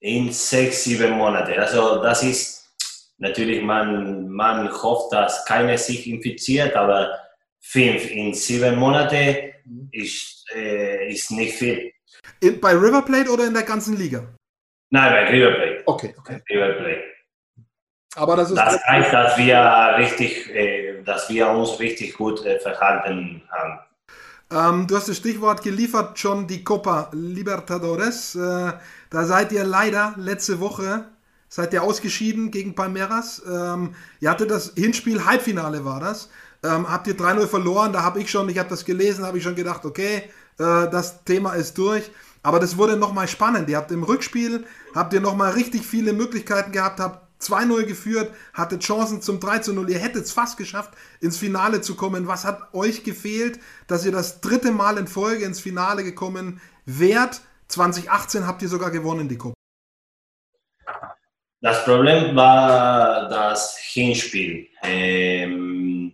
in 0.00 0.32
sechs, 0.32 0.84
sieben 0.84 1.12
Monaten. 1.12 1.58
Also 1.58 2.02
das 2.02 2.22
ist 2.22 2.70
natürlich, 3.18 3.62
man, 3.62 4.28
man 4.28 4.70
hofft, 4.70 5.12
dass 5.12 5.44
keiner 5.44 5.76
sich 5.76 6.08
infiziert, 6.08 6.74
aber 6.74 7.18
fünf 7.60 8.10
in 8.10 8.34
sieben 8.34 8.76
Monaten 8.76 9.52
ist, 9.92 10.44
äh, 10.54 11.08
ist 11.10 11.30
nicht 11.30 11.54
viel. 11.54 11.92
In, 12.40 12.60
bei 12.60 12.72
River 12.72 13.02
Plate 13.02 13.30
oder 13.30 13.46
in 13.46 13.54
der 13.54 13.64
ganzen 13.64 13.96
Liga? 13.96 14.26
Nein, 14.90 15.12
bei 15.12 15.30
River 15.30 15.52
Plate. 15.52 15.82
Okay, 15.86 16.14
okay. 16.18 16.40
River 16.50 16.72
Plate. 16.74 17.02
Aber 18.16 18.36
das 18.36 18.50
ist. 18.50 18.56
Das 18.56 18.82
heißt, 18.84 19.12
dass 19.12 19.38
wir, 19.38 19.94
richtig, 19.98 20.50
äh, 20.54 21.02
dass 21.02 21.28
wir 21.28 21.48
uns 21.48 21.78
richtig 21.78 22.14
gut 22.14 22.44
äh, 22.44 22.58
verhalten 22.58 23.42
haben. 23.50 23.80
Ähm, 24.50 24.86
du 24.86 24.96
hast 24.96 25.08
das 25.08 25.16
Stichwort 25.16 25.62
geliefert, 25.62 26.18
schon 26.18 26.46
die 26.46 26.64
Copa 26.64 27.10
Libertadores. 27.12 28.34
Äh, 28.34 28.72
da 29.10 29.24
seid 29.24 29.52
ihr 29.52 29.64
leider 29.64 30.14
letzte 30.16 30.60
Woche 30.60 31.06
seid 31.48 31.72
ihr 31.72 31.82
ausgeschieden 31.82 32.50
gegen 32.50 32.74
Palmeiras. 32.74 33.42
Ähm, 33.50 33.94
ihr 34.20 34.30
hattet 34.30 34.50
das 34.50 34.72
Hinspiel, 34.76 35.24
Halbfinale 35.24 35.84
war 35.84 36.00
das. 36.00 36.28
Ähm, 36.62 36.90
habt 36.90 37.06
ihr 37.06 37.16
3-0 37.16 37.46
verloren, 37.46 37.92
da 37.92 38.02
habe 38.02 38.20
ich 38.20 38.30
schon, 38.30 38.48
ich 38.48 38.58
habe 38.58 38.68
das 38.68 38.84
gelesen, 38.84 39.24
habe 39.24 39.38
ich 39.38 39.44
schon 39.44 39.54
gedacht, 39.54 39.84
okay, 39.84 40.24
äh, 40.58 40.90
das 40.90 41.24
Thema 41.24 41.54
ist 41.54 41.78
durch. 41.78 42.10
Aber 42.42 42.60
das 42.60 42.76
wurde 42.76 42.96
nochmal 42.96 43.28
spannend. 43.28 43.68
Ihr 43.68 43.76
habt 43.76 43.90
im 43.90 44.02
Rückspiel, 44.02 44.64
habt 44.94 45.12
ihr 45.12 45.20
nochmal 45.20 45.52
richtig 45.52 45.86
viele 45.86 46.12
Möglichkeiten 46.12 46.72
gehabt, 46.72 47.00
habt 47.00 47.27
2-0 47.40 47.84
geführt, 47.84 48.32
hattet 48.52 48.82
Chancen 48.82 49.22
zum 49.22 49.38
3-0. 49.38 49.88
Ihr 49.88 49.98
hättet 49.98 50.24
es 50.24 50.32
fast 50.32 50.56
geschafft, 50.56 50.92
ins 51.20 51.38
Finale 51.38 51.80
zu 51.80 51.94
kommen. 51.94 52.26
Was 52.26 52.44
hat 52.44 52.74
euch 52.74 53.04
gefehlt, 53.04 53.60
dass 53.86 54.04
ihr 54.04 54.12
das 54.12 54.40
dritte 54.40 54.72
Mal 54.72 54.98
in 54.98 55.06
Folge 55.06 55.44
ins 55.44 55.60
Finale 55.60 56.04
gekommen 56.04 56.60
wärt? 56.84 57.40
2018 57.68 58.46
habt 58.46 58.62
ihr 58.62 58.68
sogar 58.68 58.90
gewonnen, 58.90 59.28
die 59.28 59.38
Gruppe. 59.38 59.54
Das 61.60 61.84
Problem 61.84 62.36
war 62.36 63.28
das 63.28 63.76
Hinspiel. 63.78 64.68
Ähm, 64.82 66.12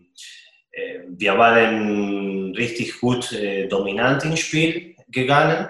äh, 0.71 1.01
wir 1.09 1.37
waren 1.37 2.55
richtig 2.55 2.99
gut 2.99 3.31
äh, 3.33 3.69
dominant 3.69 4.25
im 4.25 4.37
Spiel 4.37 4.97
gegangen. 5.09 5.69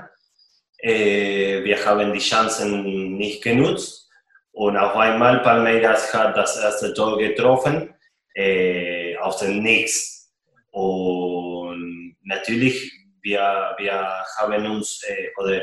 Äh, 0.79 1.65
wir 1.65 1.85
haben 1.85 2.13
die 2.13 2.21
Chancen 2.21 3.17
nicht 3.17 3.43
genutzt. 3.43 4.04
Und 4.55 4.77
auf 4.77 4.95
einmal 4.95 5.41
Palmeiras 5.41 6.15
hat 6.15 6.37
das 6.37 6.57
erste 6.57 6.95
Tor 6.95 7.19
getroffen, 7.19 7.93
äh, 8.37 9.17
aus 9.17 9.39
dem 9.39 9.63
Nichts. 9.63 10.33
Und 10.71 12.17
natürlich, 12.23 12.93
wir, 13.21 13.75
wir 13.79 14.09
haben 14.39 14.67
uns, 14.67 15.03
äh, 15.09 15.29
oder 15.39 15.63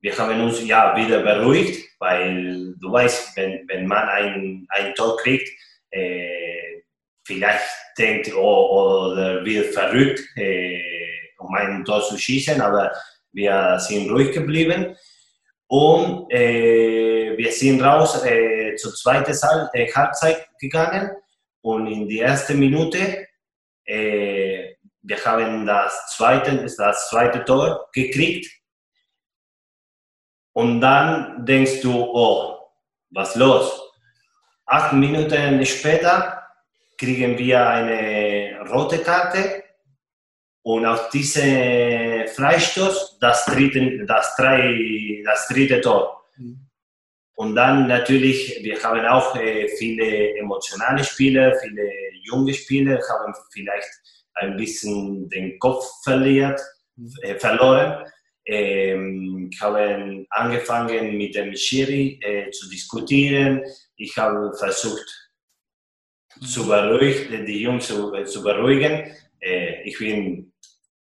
wir 0.00 0.16
haben 0.16 0.40
uns 0.40 0.66
ja 0.66 0.96
wieder 0.96 1.20
beruhigt, 1.22 1.86
weil 1.98 2.74
du 2.80 2.90
weißt, 2.90 3.36
wenn, 3.36 3.68
wenn 3.68 3.86
man 3.86 4.08
ein, 4.08 4.66
ein 4.70 4.94
Tor 4.94 5.18
kriegt, 5.18 5.48
äh, 5.90 6.80
vielleicht 7.24 7.68
denkt, 7.98 8.34
oh, 8.34 9.10
oder 9.10 9.44
wird 9.44 9.74
verrückt, 9.74 10.20
äh, 10.36 10.80
um 11.38 11.54
ein 11.54 11.84
Tor 11.84 12.02
zu 12.02 12.16
schießen, 12.16 12.62
aber 12.62 12.92
wir 13.32 13.78
sind 13.78 14.10
ruhig 14.10 14.32
geblieben. 14.32 14.96
Und 15.72 16.30
äh, 16.30 17.34
wir 17.34 17.50
sind 17.50 17.80
raus 17.80 18.22
äh, 18.26 18.74
zur 18.76 18.94
zweiten 18.94 19.32
äh, 19.72 19.90
Halbzeit 19.90 20.50
gegangen. 20.60 21.12
Und 21.62 21.86
in 21.86 22.06
die 22.06 22.18
erste 22.18 22.52
Minute 22.54 23.26
wir 23.84 25.24
haben 25.24 25.66
das 25.66 26.14
zweite, 26.14 26.64
das 26.64 27.08
zweite 27.08 27.44
Tor 27.44 27.88
gekriegt. 27.92 28.48
Und 30.52 30.80
dann 30.80 31.44
denkst 31.44 31.80
du, 31.80 31.92
oh, 31.92 32.70
was 33.10 33.34
los? 33.34 33.82
Acht 34.66 34.92
Minuten 34.92 35.66
später 35.66 36.46
kriegen 36.96 37.36
wir 37.36 37.66
eine 37.66 38.60
rote 38.70 38.98
Karte 38.98 39.61
und 40.62 40.86
auf 40.86 41.10
diese 41.10 42.26
Freistoß 42.34 43.18
das 43.20 43.44
dritte, 43.46 44.04
das 44.06 44.36
drei, 44.36 45.22
das 45.24 45.48
dritte 45.48 45.80
Tor. 45.80 46.24
Mhm. 46.36 46.68
Und 47.34 47.56
dann 47.56 47.88
natürlich, 47.88 48.60
wir 48.62 48.80
haben 48.82 49.04
auch 49.06 49.34
äh, 49.36 49.68
viele 49.78 50.36
emotionale 50.36 51.02
Spieler, 51.02 51.54
viele 51.56 51.90
junge 52.24 52.54
Spieler, 52.54 53.00
haben 53.08 53.34
vielleicht 53.52 53.90
ein 54.34 54.56
bisschen 54.56 55.28
den 55.28 55.58
Kopf 55.58 55.84
verliert, 56.04 56.60
mhm. 56.96 57.10
äh, 57.22 57.34
verloren 57.38 58.06
ähm, 58.46 59.50
haben 59.60 60.26
angefangen 60.30 61.16
mit 61.16 61.34
dem 61.34 61.54
Schiri 61.54 62.18
äh, 62.22 62.50
zu 62.50 62.68
diskutieren. 62.68 63.62
Ich 63.96 64.16
habe 64.16 64.52
versucht 64.56 65.30
zu 66.40 66.66
beruhigen, 66.66 67.46
die 67.46 67.62
Jungs 67.62 67.86
zu, 67.86 68.12
äh, 68.14 68.24
zu 68.24 68.42
beruhigen. 68.42 69.14
Äh, 69.40 69.82
ich 69.82 69.98
bin 69.98 70.51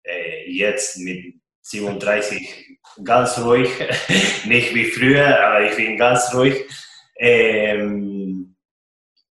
äh, 0.08 0.50
jetzt 0.50 0.98
mit 0.98 1.34
37 1.62 2.78
ganz 3.04 3.38
ruhig, 3.38 3.68
nicht 4.44 4.74
wie 4.74 4.86
früher, 4.86 5.38
aber 5.44 5.64
ich 5.64 5.76
bin 5.76 5.96
ganz 5.96 6.34
ruhig. 6.34 6.64
Ähm, 7.18 8.56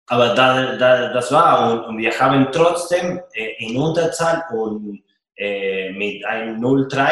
aber 0.07 0.35
da, 0.35 0.75
da, 0.77 1.13
das 1.13 1.31
war 1.31 1.71
und, 1.71 1.79
und, 1.85 1.97
wir 1.97 2.17
haben 2.17 2.47
trotzdem 2.51 3.19
äh, 3.33 3.53
in 3.59 3.75
Unterzahl 3.77 4.43
und 4.51 5.03
äh, 5.35 5.91
mit 5.91 6.25
einem 6.25 6.61
0-3 6.63 7.11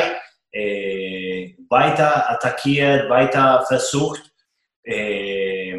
äh, 0.51 1.53
weiter 1.69 2.29
attackiert, 2.31 3.09
weiter 3.09 3.65
versucht. 3.67 4.31
Äh, 4.83 5.75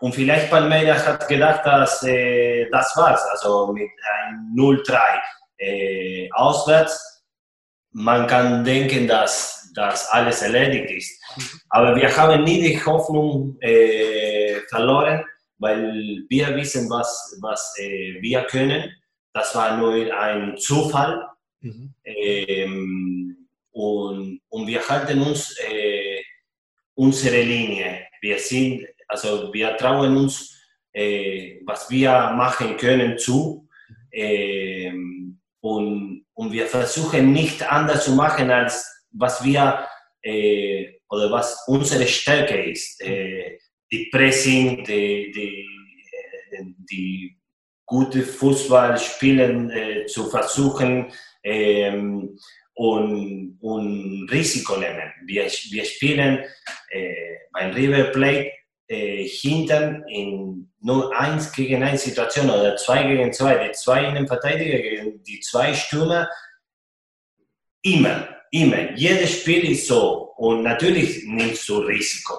und 0.00 0.14
vielleicht 0.14 0.50
Palmeiras 0.50 1.06
hat 1.06 1.28
gedacht, 1.28 1.64
dass 1.64 2.02
äh, 2.02 2.68
das 2.70 2.96
war's, 2.96 3.22
also 3.30 3.72
mit 3.72 3.90
einem 4.24 4.54
0-3 4.56 4.98
äh, 5.62 6.28
auswärts. 6.32 7.24
Man 7.92 8.26
kann 8.26 8.64
denken, 8.64 9.06
dass 9.06 9.70
das 9.74 10.08
alles 10.08 10.42
erledigt 10.42 10.90
ist. 10.90 11.22
Aber 11.70 11.96
wir 11.96 12.14
haben 12.16 12.44
nie 12.44 12.60
die 12.60 12.84
Hoffnung 12.84 13.56
äh, 13.60 14.60
verloren, 14.68 15.24
weil 15.58 16.24
wir 16.28 16.56
wissen, 16.56 16.90
was, 16.90 17.38
was 17.40 17.74
äh, 17.78 18.20
wir 18.20 18.42
können. 18.42 18.90
Das 19.32 19.54
war 19.54 19.76
nur 19.76 19.94
ein 20.14 20.56
Zufall. 20.56 21.26
Mhm. 21.60 21.94
Ähm, 22.04 23.48
und, 23.70 24.40
und 24.48 24.66
wir 24.66 24.86
halten 24.86 25.22
uns 25.22 25.56
äh, 25.58 26.22
unsere 26.94 27.40
Linie. 27.42 28.06
Wir 28.20 28.38
sind, 28.38 28.86
also 29.08 29.52
wir 29.52 29.76
trauen 29.76 30.16
uns, 30.16 30.54
äh, 30.92 31.60
was 31.64 31.88
wir 31.88 32.10
machen 32.36 32.76
können, 32.76 33.16
zu. 33.16 33.68
Äh, 34.10 34.92
und, 35.62 36.26
und 36.34 36.52
wir 36.52 36.66
versuchen 36.66 37.32
nicht 37.32 37.62
anders 37.70 38.04
zu 38.04 38.12
machen, 38.12 38.50
als 38.50 39.06
was 39.12 39.44
wir 39.44 39.86
äh, 40.22 40.88
oder 41.08 41.30
was 41.30 41.64
unsere 41.66 42.06
Stärke 42.06 42.70
ist. 42.70 43.00
Äh, 43.02 43.58
die 43.90 44.08
Pressing, 44.10 44.84
die, 44.84 45.30
die, 45.30 45.66
äh, 46.50 46.64
die 46.90 47.38
gute 47.86 48.22
Fußball 48.22 48.98
spielen 48.98 49.70
äh, 49.70 50.06
zu 50.06 50.28
versuchen. 50.28 51.12
Ähm, 51.44 52.36
und, 52.74 53.58
und 53.60 54.28
Risiko 54.30 54.76
nehmen. 54.76 55.12
Wir, 55.26 55.44
wir 55.44 55.84
spielen 55.84 56.38
äh, 56.90 57.36
beim 57.52 57.72
River 57.72 58.04
Plate 58.04 58.50
äh, 58.88 59.24
hinten 59.24 60.04
in 60.08 60.72
nur 60.80 61.16
eins 61.16 61.52
gegen 61.52 61.82
eins 61.82 62.02
Situation 62.02 62.50
oder 62.50 62.76
zwei 62.76 63.04
gegen 63.04 63.32
zwei, 63.32 63.68
die 63.68 63.72
zwei 63.72 64.04
Innenverteidiger 64.06 64.78
gegen 64.78 65.22
die 65.22 65.40
zwei 65.40 65.72
Stürmer. 65.72 66.28
Immer, 67.82 68.28
immer. 68.50 68.92
Jedes 68.92 69.40
Spiel 69.40 69.70
ist 69.70 69.86
so. 69.86 70.32
Und 70.36 70.62
natürlich 70.62 71.24
nimmst 71.24 71.68
du 71.68 71.78
Risiko. 71.78 72.34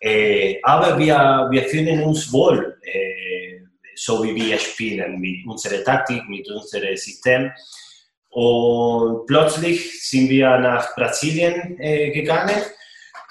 Äh, 0.00 0.58
aber 0.62 0.98
wir, 0.98 1.48
wir 1.50 1.62
fühlen 1.64 2.02
uns 2.02 2.32
wohl, 2.32 2.76
äh, 2.82 3.60
so 3.94 4.22
wie 4.24 4.34
wir 4.34 4.58
spielen, 4.58 5.20
mit 5.20 5.46
unserer 5.46 5.84
Taktik, 5.84 6.28
mit 6.28 6.48
unserem 6.50 6.96
System. 6.96 7.52
Und 8.30 9.26
plötzlich 9.26 10.08
sind 10.08 10.28
wir 10.28 10.58
nach 10.58 10.94
Brasilien 10.94 11.78
äh, 11.80 12.10
gegangen 12.10 12.62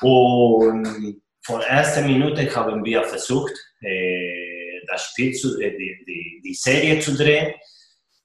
und 0.02 1.22
von 1.50 1.62
erster 1.62 2.04
Minute 2.04 2.56
haben 2.56 2.86
wir 2.86 3.04
versucht, 3.06 3.54
äh, 3.82 4.86
das 4.88 5.06
Spiel 5.06 5.34
zu, 5.34 5.60
äh, 5.60 5.72
die, 5.72 6.06
die, 6.08 6.42
die, 6.46 6.54
Serie 6.54 7.00
zu 7.00 7.18
drehen. 7.18 7.56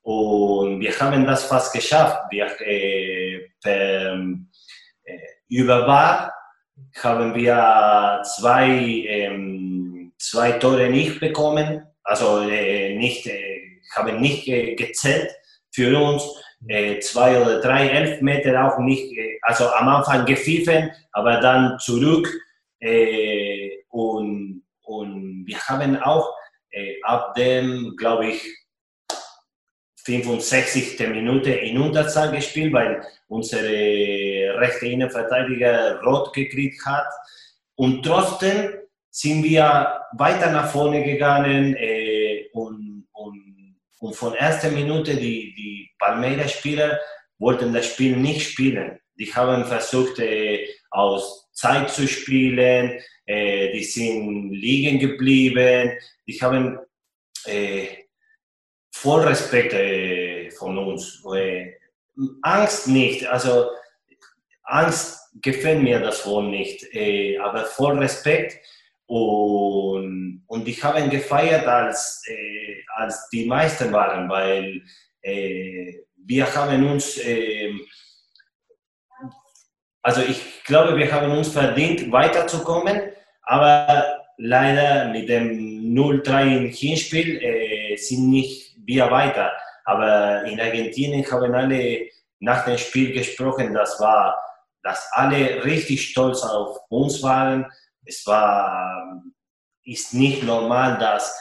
und 0.02 0.80
wir 0.80 0.92
haben 1.00 1.24
das 1.24 1.44
fast 1.44 1.72
geschafft. 1.72 2.18
Wir, 2.30 2.46
äh, 2.60 3.48
per, 3.62 4.18
über 5.48 5.86
VAR 5.86 6.34
haben 7.02 7.34
wir 7.34 8.22
zwei, 8.36 8.68
ähm, 9.16 10.12
zwei 10.18 10.52
Tore 10.52 10.90
nicht 10.90 11.18
bekommen, 11.18 11.82
also 12.02 12.40
äh, 12.40 12.94
nicht, 12.94 13.26
äh, 13.26 13.80
haben 13.96 14.20
nicht 14.20 14.46
äh, 14.48 14.74
gezählt 14.74 15.30
für 15.72 15.98
uns. 15.98 16.22
Zwei 17.00 17.42
oder 17.42 17.60
drei 17.60 17.88
Elfmeter 17.88 18.64
auch 18.64 18.78
nicht, 18.78 19.14
also 19.42 19.68
am 19.68 19.86
Anfang 19.86 20.24
gepfiffen, 20.24 20.90
aber 21.12 21.38
dann 21.38 21.78
zurück. 21.78 22.26
Äh, 22.84 23.84
und, 23.88 24.62
und 24.82 25.46
wir 25.46 25.58
haben 25.58 25.96
auch 25.96 26.34
ab 27.02 27.34
dem, 27.34 27.94
glaube 27.96 28.28
ich, 28.28 28.64
65. 30.04 30.98
Minute 31.08 31.50
in 31.50 31.78
Unterzahl 31.78 32.30
gespielt, 32.30 32.72
weil 32.72 33.02
unsere 33.28 34.58
rechte 34.60 34.86
Innenverteidiger 34.86 36.00
rot 36.02 36.32
gekriegt 36.34 36.84
hat. 36.84 37.06
Und 37.74 38.04
trotzdem 38.04 38.74
sind 39.10 39.42
wir 39.44 40.00
weiter 40.12 40.50
nach 40.50 40.70
vorne 40.70 41.02
gegangen 41.02 41.74
äh, 41.76 42.48
und, 42.52 43.06
und, 43.12 43.76
und 44.00 44.14
von 44.14 44.34
erster 44.34 44.70
Minute 44.70 45.14
die, 45.16 45.54
die 45.54 45.90
Palmeiras-Spieler 45.98 46.98
wollten 47.38 47.72
das 47.72 47.86
Spiel 47.86 48.16
nicht 48.16 48.50
spielen. 48.50 48.98
Die 49.18 49.32
haben 49.32 49.64
versucht, 49.64 50.18
äh, 50.18 50.68
aus 50.90 51.43
Zeit 51.54 51.90
zu 51.90 52.06
spielen, 52.06 53.00
äh, 53.26 53.72
die 53.72 53.84
sind 53.84 54.52
liegen 54.52 54.98
geblieben, 54.98 55.92
die 56.26 56.38
haben 56.40 56.78
äh, 57.46 57.86
voll 58.92 59.22
Respekt 59.22 59.72
äh, 59.72 60.50
von 60.50 60.76
uns. 60.76 61.24
Äh, 61.34 61.72
Angst 62.42 62.88
nicht, 62.88 63.26
also 63.26 63.70
Angst 64.64 65.18
gefällt 65.42 65.82
mir 65.82 66.00
das 66.00 66.26
wohl 66.26 66.48
nicht, 66.48 66.84
äh, 66.94 67.38
aber 67.38 67.64
voll 67.64 67.98
Respekt. 67.98 68.58
Und, 69.06 70.44
und 70.46 70.64
die 70.64 70.74
haben 70.74 71.10
gefeiert, 71.10 71.66
als, 71.66 72.22
äh, 72.26 72.82
als 72.94 73.28
die 73.30 73.46
Meister 73.46 73.92
waren, 73.92 74.28
weil 74.28 74.82
wir 76.26 76.54
haben 76.54 76.86
uns, 76.86 77.16
äh, 77.18 77.72
also 80.04 80.20
ich 80.20 80.62
glaube, 80.64 80.98
wir 80.98 81.10
haben 81.10 81.32
uns 81.32 81.48
verdient, 81.48 82.12
weiterzukommen, 82.12 83.00
aber 83.42 84.04
leider 84.36 85.08
mit 85.08 85.30
dem 85.30 85.94
0-3 85.94 86.58
im 86.58 86.66
Hinspiel 86.66 87.42
äh, 87.42 87.96
sind 87.96 88.28
nicht 88.28 88.76
wir 88.84 89.10
weiter. 89.10 89.50
Aber 89.86 90.44
in 90.44 90.60
Argentinien 90.60 91.24
haben 91.30 91.54
alle 91.54 92.08
nach 92.40 92.66
dem 92.66 92.76
Spiel 92.76 93.14
gesprochen, 93.14 93.72
das 93.72 93.98
war, 93.98 94.38
dass 94.82 95.08
alle 95.12 95.64
richtig 95.64 96.10
stolz 96.10 96.42
auf 96.42 96.80
uns 96.90 97.22
waren. 97.22 97.64
Es 98.04 98.26
war, 98.26 99.22
ist 99.84 100.12
nicht 100.12 100.42
normal, 100.42 100.98
dass 100.98 101.34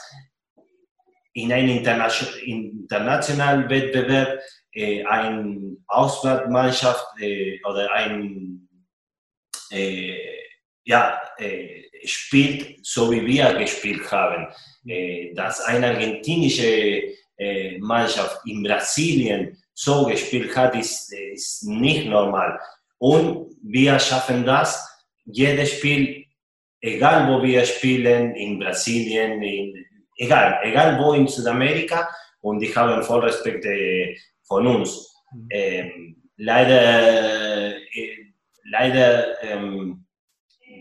in 1.34 1.52
einem 1.52 1.78
internationalen 1.78 3.68
Wettbewerb 3.68 4.40
äh, 4.74 5.04
eine 5.04 5.76
Auswahlmannschaft 5.86 7.06
äh, 7.20 7.60
oder 7.64 7.90
ein 7.92 8.68
äh, 9.70 10.18
ja, 10.84 11.20
äh, 11.38 11.84
spielt, 12.04 12.84
so 12.84 13.10
wie 13.10 13.24
wir 13.24 13.54
gespielt 13.54 14.10
haben. 14.10 14.48
Äh, 14.86 15.32
dass 15.34 15.60
eine 15.62 15.88
argentinische 15.88 17.14
Mannschaft 17.80 18.46
in 18.46 18.62
Brasilien 18.62 19.60
so 19.72 20.06
gespielt 20.06 20.56
hat, 20.56 20.76
ist, 20.76 21.12
ist 21.12 21.64
nicht 21.64 22.06
normal. 22.06 22.60
Und 22.98 23.56
wir 23.60 23.98
schaffen 23.98 24.46
das, 24.46 24.88
jedes 25.24 25.72
Spiel, 25.72 26.26
egal 26.80 27.28
wo 27.28 27.42
wir 27.42 27.64
spielen, 27.64 28.36
in 28.36 28.60
Brasilien, 28.60 29.42
in, 29.42 29.84
egal, 30.16 30.60
egal 30.62 30.96
wo 31.00 31.14
in 31.14 31.26
Südamerika, 31.26 32.08
und 32.40 32.60
die 32.60 32.72
haben 32.72 33.02
voll 33.02 33.24
Respekt 33.24 33.64
von 34.46 34.66
uns. 34.66 35.14
Mhm. 35.32 35.48
Ähm, 35.50 36.22
leider, 36.36 37.76
äh, 37.76 38.32
leider 38.64 39.42
ähm, 39.42 40.04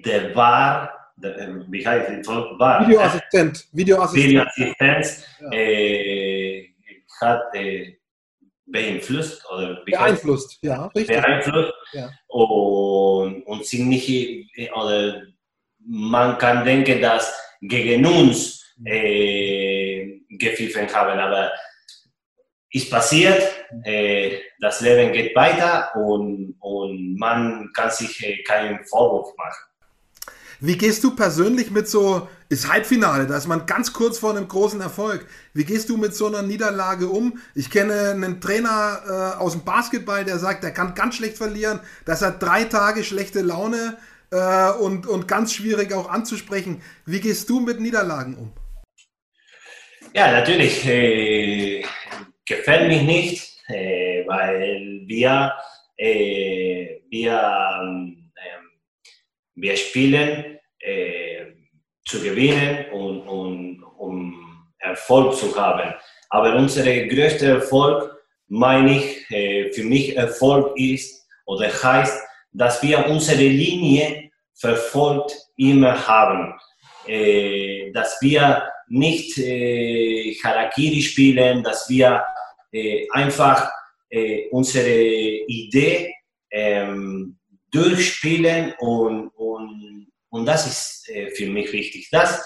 der 0.06 0.36
war, 0.36 1.12
der, 1.18 1.38
äh, 1.38 1.54
wie 1.70 1.86
heißt 1.86 2.10
es? 2.10 2.28
War, 2.28 2.88
Videoassistent. 2.88 3.68
Videoassistent. 3.72 4.26
Videoassistent 4.30 5.28
ja. 5.42 5.52
äh, 5.52 6.70
hat 7.22 7.56
äh, 7.56 7.98
beeinflusst 8.66 9.46
oder 9.52 9.84
beeinflusst, 9.86 10.58
ja, 10.62 10.88
richtig. 10.88 11.22
Beeinflusst 11.22 11.74
ja. 11.94 12.10
Und, 12.28 13.44
und 13.44 13.66
sind 13.66 13.90
nicht, 13.90 14.72
oder 14.74 15.22
man 15.86 16.38
kann 16.38 16.66
denken, 16.66 17.02
dass 17.02 17.34
gegen 17.62 18.06
uns 18.06 18.64
äh, 18.86 20.20
gepfiffen 20.30 20.88
haben, 20.94 21.20
aber 21.20 21.52
ist 22.74 22.90
passiert, 22.90 23.42
äh, 23.84 24.40
das 24.60 24.82
Leben 24.82 25.14
geht 25.14 25.36
weiter 25.36 25.96
und, 25.96 26.56
und 26.60 27.16
man 27.18 27.70
kann 27.74 27.92
sich 27.92 28.22
äh, 28.26 28.42
keinen 28.44 28.84
Vorwurf 28.86 29.30
machen. 29.38 29.64
Wie 30.60 30.78
gehst 30.78 31.04
du 31.04 31.16
persönlich 31.16 31.70
mit 31.70 31.88
so, 31.88 32.28
ist 32.50 32.72
Halbfinale, 32.72 33.28
da 33.28 33.38
ist 33.38 33.48
man 33.48 33.66
ganz 33.66 33.94
kurz 33.94 34.18
vor 34.18 34.32
einem 34.32 34.48
großen 34.48 34.82
Erfolg. 34.82 35.28
Wie 35.54 35.66
gehst 35.66 35.90
du 35.90 35.98
mit 35.98 36.16
so 36.16 36.26
einer 36.26 36.42
Niederlage 36.42 37.08
um? 37.08 37.38
Ich 37.54 37.70
kenne 37.70 38.12
einen 38.12 38.42
Trainer 38.42 39.02
äh, 39.06 39.40
aus 39.40 39.52
dem 39.52 39.66
Basketball, 39.66 40.26
der 40.26 40.40
sagt, 40.40 40.64
er 40.64 40.72
kann 40.72 40.96
ganz 40.96 41.16
schlecht 41.16 41.38
verlieren, 41.38 41.80
dass 42.06 42.22
er 42.24 42.32
drei 42.32 42.64
Tage 42.64 43.04
schlechte 43.04 43.42
Laune 43.42 43.98
äh, 44.32 44.72
und, 44.72 45.06
und 45.06 45.28
ganz 45.28 45.54
schwierig 45.54 45.94
auch 45.94 46.10
anzusprechen. 46.10 46.82
Wie 47.06 47.20
gehst 47.20 47.50
du 47.50 47.60
mit 47.60 47.80
Niederlagen 47.80 48.36
um? 48.36 48.54
Ja, 50.14 50.32
natürlich. 50.32 50.86
Äh, 50.88 51.84
gefällt 52.46 52.88
mich 52.88 53.02
nicht, 53.04 53.54
äh, 53.68 54.26
weil 54.28 55.04
wir, 55.06 55.54
äh, 55.98 57.00
wir, 57.10 57.72
ähm, 57.82 58.32
wir 59.56 59.78
spielen 59.78 60.60
äh, 60.80 61.46
zu 62.06 62.22
gewinnen 62.22 62.86
und, 62.92 63.22
und 63.22 63.84
um 63.98 64.68
Erfolg 64.80 65.36
zu 65.36 65.56
haben. 65.56 65.94
Aber 66.30 66.56
unser 66.56 66.84
größter 66.84 67.48
Erfolg, 67.48 68.12
meine 68.48 68.98
ich, 68.98 69.32
äh, 69.32 69.72
für 69.72 69.84
mich 69.84 70.18
Erfolg 70.18 70.78
ist 70.78 71.26
oder 71.46 71.68
heißt, 71.68 72.22
dass 72.52 72.84
wir 72.84 73.06
unsere 73.08 73.44
Linie 73.44 74.32
verfolgt 74.54 75.36
immer 75.58 76.08
haben. 76.08 76.54
Äh, 77.08 77.92
dass 77.92 78.22
wir 78.22 78.64
nicht 78.90 79.38
Harakiri 80.44 81.02
spielen, 81.02 81.64
dass 81.64 81.90
wir 81.90 82.24
äh, 82.74 83.08
einfach 83.12 83.72
äh, 84.10 84.50
unsere 84.50 84.90
Idee 84.90 86.14
ähm, 86.52 87.38
durchspielen 87.72 88.74
und, 88.80 89.30
und, 89.30 90.08
und 90.30 90.46
das 90.46 90.68
ist 90.68 91.10
äh, 91.10 91.30
für 91.32 91.48
mich 91.48 91.72
wichtig. 91.72 92.10
Das, 92.12 92.44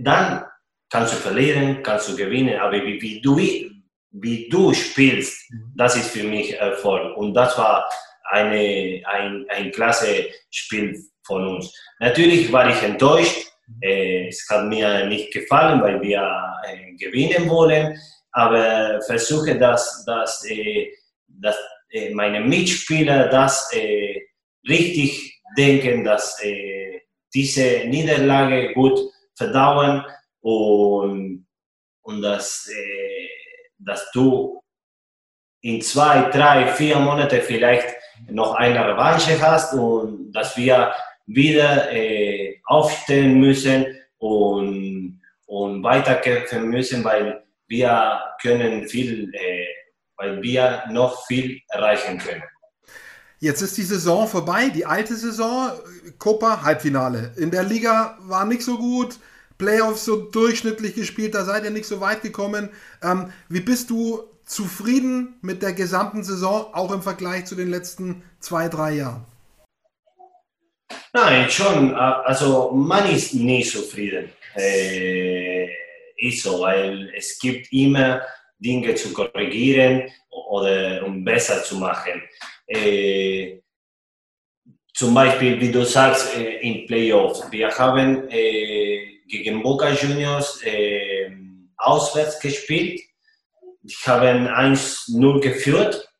dann 0.00 0.44
kannst 0.90 1.14
du 1.14 1.16
verlieren, 1.16 1.82
kannst 1.82 2.08
du 2.08 2.16
gewinnen, 2.16 2.58
aber 2.58 2.84
wie, 2.84 3.00
wie, 3.00 3.20
du, 3.20 3.36
wie 3.36 4.48
du 4.48 4.74
spielst, 4.74 5.50
das 5.74 5.96
ist 5.96 6.10
für 6.10 6.24
mich 6.24 6.54
Erfolg. 6.54 7.16
Und 7.16 7.34
das 7.34 7.56
war 7.58 7.88
eine, 8.30 9.02
ein, 9.06 9.46
ein 9.48 9.70
klasse 9.72 10.26
Spiel 10.50 10.98
von 11.26 11.46
uns. 11.46 11.74
Natürlich 12.00 12.52
war 12.52 12.68
ich 12.68 12.82
enttäuscht, 12.82 13.48
äh, 13.80 14.28
es 14.28 14.46
hat 14.50 14.66
mir 14.66 15.06
nicht 15.06 15.32
gefallen, 15.32 15.80
weil 15.80 16.00
wir 16.02 16.22
äh, 16.66 16.92
gewinnen 16.96 17.48
wollen, 17.48 17.98
aber 18.32 19.00
versuche, 19.02 19.58
dass, 19.58 20.04
dass, 20.04 20.44
äh, 20.48 20.90
dass 21.28 21.56
äh, 21.90 22.12
meine 22.14 22.40
Mitspieler 22.40 23.28
das 23.28 23.70
äh, 23.72 24.20
richtig 24.66 25.40
denken, 25.56 26.02
dass 26.02 26.40
diese 27.34 27.84
Niederlage 27.86 28.72
gut 28.72 28.98
verdauen 29.36 30.02
und, 30.40 31.46
und 32.00 32.22
dass, 32.22 32.70
dass 33.78 34.10
du 34.12 34.62
in 35.60 35.82
zwei, 35.82 36.30
drei, 36.30 36.68
vier 36.68 36.98
Monaten 36.98 37.42
vielleicht 37.42 37.94
noch 38.30 38.54
eine 38.54 38.82
Revanche 38.88 39.38
hast 39.42 39.74
und 39.74 40.32
dass 40.32 40.56
wir 40.56 40.94
wieder 41.26 41.88
aufstehen 42.64 43.38
müssen 43.38 43.84
und, 44.16 45.20
und 45.44 45.82
weiterkämpfen 45.82 46.70
müssen, 46.70 47.04
weil 47.04 47.42
wir 47.72 48.20
können 48.42 48.86
viel, 48.86 49.34
äh, 49.34 49.66
weil 50.18 50.42
wir 50.42 50.84
noch 50.90 51.26
viel 51.26 51.58
erreichen 51.68 52.18
können. 52.18 52.42
Jetzt 53.40 53.62
ist 53.62 53.76
die 53.78 53.82
Saison 53.82 54.28
vorbei, 54.28 54.68
die 54.68 54.84
alte 54.84 55.16
Saison, 55.16 55.72
Copa 56.18 56.62
Halbfinale. 56.62 57.32
In 57.36 57.50
der 57.50 57.64
Liga 57.64 58.18
war 58.20 58.44
nicht 58.44 58.62
so 58.62 58.76
gut, 58.76 59.16
Playoffs 59.56 60.04
so 60.04 60.16
durchschnittlich 60.16 60.94
gespielt, 60.94 61.34
da 61.34 61.44
seid 61.44 61.64
ihr 61.64 61.70
nicht 61.70 61.86
so 61.86 62.00
weit 62.00 62.20
gekommen. 62.22 62.68
Ähm, 63.02 63.32
wie 63.48 63.60
bist 63.60 63.88
du 63.90 64.22
zufrieden 64.44 65.38
mit 65.40 65.62
der 65.62 65.72
gesamten 65.72 66.22
Saison, 66.24 66.66
auch 66.74 66.92
im 66.92 67.02
Vergleich 67.02 67.46
zu 67.46 67.54
den 67.54 67.70
letzten 67.70 68.22
zwei, 68.38 68.68
drei 68.68 68.92
Jahren? 68.92 69.24
Nein, 71.14 71.50
schon. 71.50 71.94
Also 71.94 72.70
man 72.72 73.08
ist 73.10 73.34
nie 73.34 73.64
zufrieden. 73.64 74.30
Äh, 74.54 75.68
ist 76.22 76.42
so, 76.42 76.60
weil 76.60 77.12
es 77.16 77.38
gibt 77.38 77.72
immer 77.72 78.22
Dinge 78.58 78.94
zu 78.94 79.12
korrigieren 79.12 80.10
oder 80.30 81.04
um 81.04 81.24
besser 81.24 81.62
zu 81.62 81.76
machen. 81.76 82.22
Äh, 82.66 83.58
zum 84.94 85.14
Beispiel, 85.14 85.60
wie 85.60 85.72
du 85.72 85.84
sagst, 85.84 86.36
äh, 86.36 86.60
in 86.60 86.86
Playoffs. 86.86 87.50
Wir 87.50 87.70
haben 87.70 88.28
äh, 88.30 89.20
gegen 89.26 89.62
Boca 89.62 89.90
Juniors 89.90 90.62
äh, 90.62 91.30
auswärts 91.76 92.38
gespielt. 92.38 93.00
Die 93.82 93.94
haben 94.06 94.46
1-0 94.46 95.40
geführt 95.40 96.12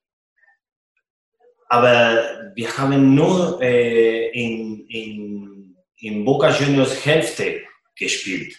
aber 1.73 2.53
wir 2.55 2.77
haben 2.77 3.15
nur 3.15 3.59
äh, 3.63 4.29
in, 4.29 4.87
in, 4.89 5.75
in 6.01 6.23
Boca 6.23 6.51
Juniors 6.51 7.03
Hälfte 7.07 7.63
gespielt. 7.97 8.55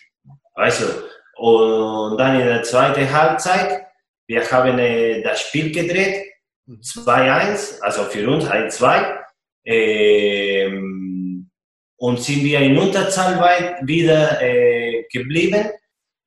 Weißt 0.56 0.82
du? 0.82 0.86
Und 1.35 2.17
dann 2.17 2.39
in 2.39 2.45
der 2.45 2.63
zweiten 2.63 3.11
Halbzeit, 3.11 3.87
wir 4.27 4.49
haben 4.51 4.79
äh, 4.79 5.21
das 5.21 5.41
Spiel 5.41 5.71
gedreht, 5.71 6.25
2-1, 6.67 7.81
also 7.81 8.03
für 8.03 8.29
uns 8.29 8.45
1-2. 8.45 9.19
Ähm, 9.65 11.49
und 11.97 12.21
sind 12.21 12.43
wir 12.43 12.59
in 12.59 12.77
Unterzahl 12.77 13.39
weit 13.39 13.87
wieder 13.87 14.41
äh, 14.41 15.05
geblieben. 15.11 15.69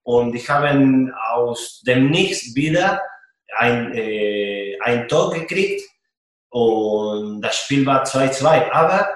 Und 0.02 0.34
ich 0.34 0.48
habe 0.48 1.12
aus 1.32 1.82
dem 1.86 2.10
Nichts 2.10 2.54
wieder 2.54 3.02
ein, 3.56 3.92
äh, 3.94 4.78
ein 4.80 5.08
Tor 5.08 5.32
gekriegt 5.32 5.82
und 6.50 7.42
das 7.42 7.58
Spiel 7.58 7.84
war 7.84 8.04
2-2. 8.04 8.70
Aber 8.70 9.08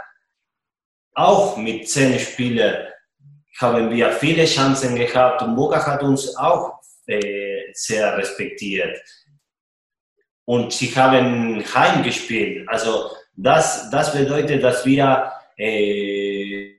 auch 1.14 1.57
mit 1.57 1.88
zehn 1.88 2.18
Spielern 2.18 2.88
haben 3.61 3.90
wir 3.90 4.12
viele 4.12 4.44
Chancen 4.44 4.96
gehabt 4.96 5.42
und 5.42 5.55
Boca 5.55 5.85
hat 5.87 6.03
uns 6.03 6.37
auch 6.37 6.81
äh, 7.07 7.73
sehr 7.73 8.16
respektiert. 8.16 8.99
Und 10.44 10.73
sie 10.73 10.94
haben 10.96 11.62
heim 11.75 12.03
gespielt. 12.03 12.68
Also 12.68 13.11
das, 13.37 13.90
das 13.90 14.12
bedeutet, 14.12 14.62
dass 14.62 14.85
wir, 14.85 15.33
äh, 15.57 16.75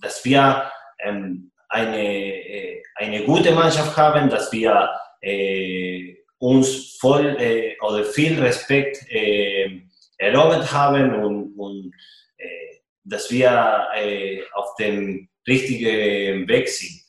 dass 0.00 0.24
wir 0.24 0.70
ähm, 1.00 1.50
eine, 1.68 1.98
äh, 1.98 2.82
eine 2.96 3.24
gute 3.24 3.52
Mannschaft 3.52 3.96
haben, 3.96 4.28
dass 4.28 4.52
wir 4.52 4.90
äh, 5.20 6.16
uns 6.38 6.96
voll 7.00 7.36
äh, 7.40 7.76
oder 7.80 8.04
viel 8.04 8.40
Respekt 8.40 9.04
äh, 9.10 9.80
erlaubt 10.18 10.72
haben 10.72 11.14
und, 11.14 11.58
und 11.58 11.92
äh, 12.36 12.78
dass 13.04 13.30
wir 13.30 13.88
äh, 13.96 14.42
auf 14.54 14.74
dem 14.76 15.28
richtigen 15.46 16.48
Weg 16.48 16.68
sind. 16.68 17.00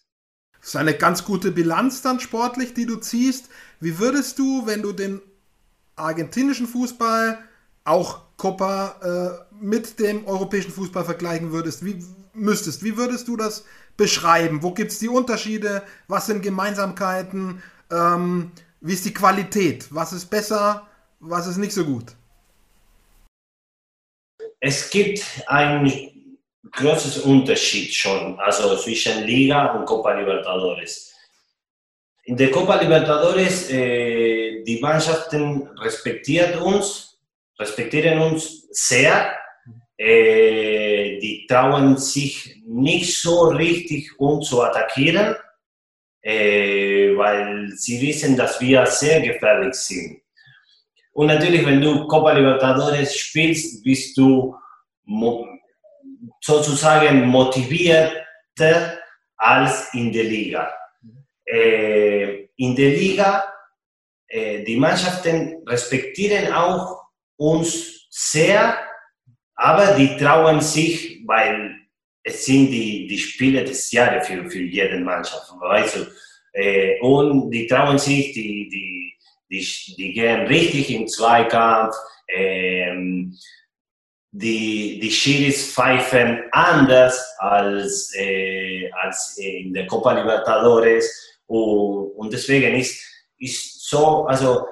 Das 0.60 0.70
ist 0.70 0.76
eine 0.76 0.94
ganz 0.94 1.26
gute 1.26 1.52
Bilanz 1.52 2.02
dann 2.02 2.20
sportlich, 2.20 2.74
die 2.74 2.86
du 2.86 2.96
ziehst. 2.96 3.50
Wie 3.80 4.00
würdest 4.00 4.40
du, 4.40 4.66
wenn 4.66 4.82
du 4.82 4.94
den 4.94 5.22
argentinischen 5.96 6.68
Fußball, 6.68 7.38
auch 7.84 8.22
Copa, 8.38 9.46
äh, 9.52 9.56
mit 9.64 10.00
dem 10.00 10.26
europäischen 10.26 10.72
Fußball 10.72 11.04
vergleichen 11.04 11.52
würdest, 11.52 11.86
wie 11.86 12.04
müsstest, 12.34 12.84
wie 12.84 12.98
würdest 12.98 13.28
du 13.28 13.38
das 13.38 13.66
beschreiben? 13.98 14.64
Wo 14.64 14.72
gibt 14.72 14.92
es 14.92 15.00
die 15.00 15.10
Unterschiede? 15.10 15.84
Was 16.08 16.28
sind 16.28 16.42
Gemeinsamkeiten? 16.42 17.62
Ähm, 17.92 18.52
wie 18.82 18.94
ist 18.94 19.06
die 19.06 19.14
Qualität? 19.14 19.88
Was 19.92 20.14
ist 20.14 20.28
besser? 20.28 20.88
Was 21.20 21.48
ist 21.48 21.58
nicht 21.58 21.74
so 21.74 21.86
gut? 21.86 22.16
Es 24.60 24.90
gibt 24.90 25.44
einen 25.48 25.84
großen 26.74 27.24
Unterschied 27.24 27.94
schon, 27.94 28.40
also 28.40 28.76
zwischen 28.78 29.24
Liga 29.26 29.74
und 29.74 29.86
Copa 29.86 30.14
Libertadores. 30.14 31.14
In 32.26 32.38
der 32.38 32.52
Copa 32.52 32.80
Libertadores, 32.82 33.70
äh, 33.70 34.64
die 34.64 34.80
Mannschaften 34.80 35.68
respektieren 35.80 36.60
uns, 36.60 37.20
respektieren 37.60 38.20
uns 38.20 38.68
sehr. 38.72 39.36
Äh, 39.98 41.20
die 41.20 41.46
trauen 41.48 41.98
sich 41.98 42.62
nicht 42.66 43.22
so 43.22 43.50
richtig, 43.50 44.20
uns 44.20 44.50
zu 44.50 44.62
attackieren 44.62 45.36
äh, 46.24 47.16
weil 47.18 47.70
sie 47.76 48.02
wissen, 48.02 48.38
dass 48.38 48.60
wir 48.62 48.86
sehr 48.86 49.22
gefährlich 49.22 49.76
sind. 49.76 50.22
Und 51.12 51.28
natürlich, 51.28 51.66
wenn 51.66 51.82
du 51.82 52.08
Copa 52.08 52.32
Libertadores 52.32 53.16
spielst, 53.16 53.84
bist 53.84 54.18
du 54.18 54.56
sozusagen 56.42 57.28
motivierter 57.28 59.00
als 59.38 59.94
in 59.94 60.12
der 60.12 60.24
Liga. 60.24 60.74
Äh, 61.46 62.48
in 62.56 62.76
der 62.76 62.90
Liga, 62.90 63.46
äh, 64.28 64.64
die 64.64 64.78
Mannschaften 64.78 65.64
respektieren 65.68 66.54
auch 66.54 67.04
uns 67.38 68.08
sehr, 68.10 68.78
aber 69.56 69.94
die 69.96 70.16
trauen 70.18 70.62
sich, 70.62 71.22
weil 71.26 71.76
es 72.24 72.46
sind 72.46 72.72
die, 72.72 73.08
die 73.08 73.20
Spiele 73.20 73.64
des 73.64 73.92
Jahres 73.92 74.28
für, 74.28 74.50
für 74.50 74.62
jede 74.62 75.00
Mannschaft. 75.00 75.52
Weißt 75.60 75.96
du? 75.98 76.08
äh, 76.54 77.00
und 77.02 77.52
die 77.52 77.68
trauen 77.68 77.98
sich, 77.98 78.32
die, 78.32 78.70
die, 78.70 79.14
die, 79.50 79.96
die 79.96 80.14
gehen 80.14 80.48
richtig 80.48 80.90
im 80.92 81.08
Zweikampf. 81.08 81.96
Ähm, 82.28 83.36
die, 84.36 85.00
die 85.00 85.12
Schiris 85.12 85.74
pfeifen 85.74 86.44
anders 86.52 87.36
als, 87.38 88.12
äh, 88.16 88.90
als 89.04 89.38
in 89.38 89.74
der 89.74 89.86
Copa 89.86 90.12
Libertadores. 90.12 91.38
Und, 91.46 92.14
und 92.16 92.34
deswegen 92.34 92.76
ist, 92.76 93.00
ist 93.38 93.88
so, 93.88 94.26
also 94.26 94.66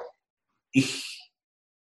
ich, 0.72 1.30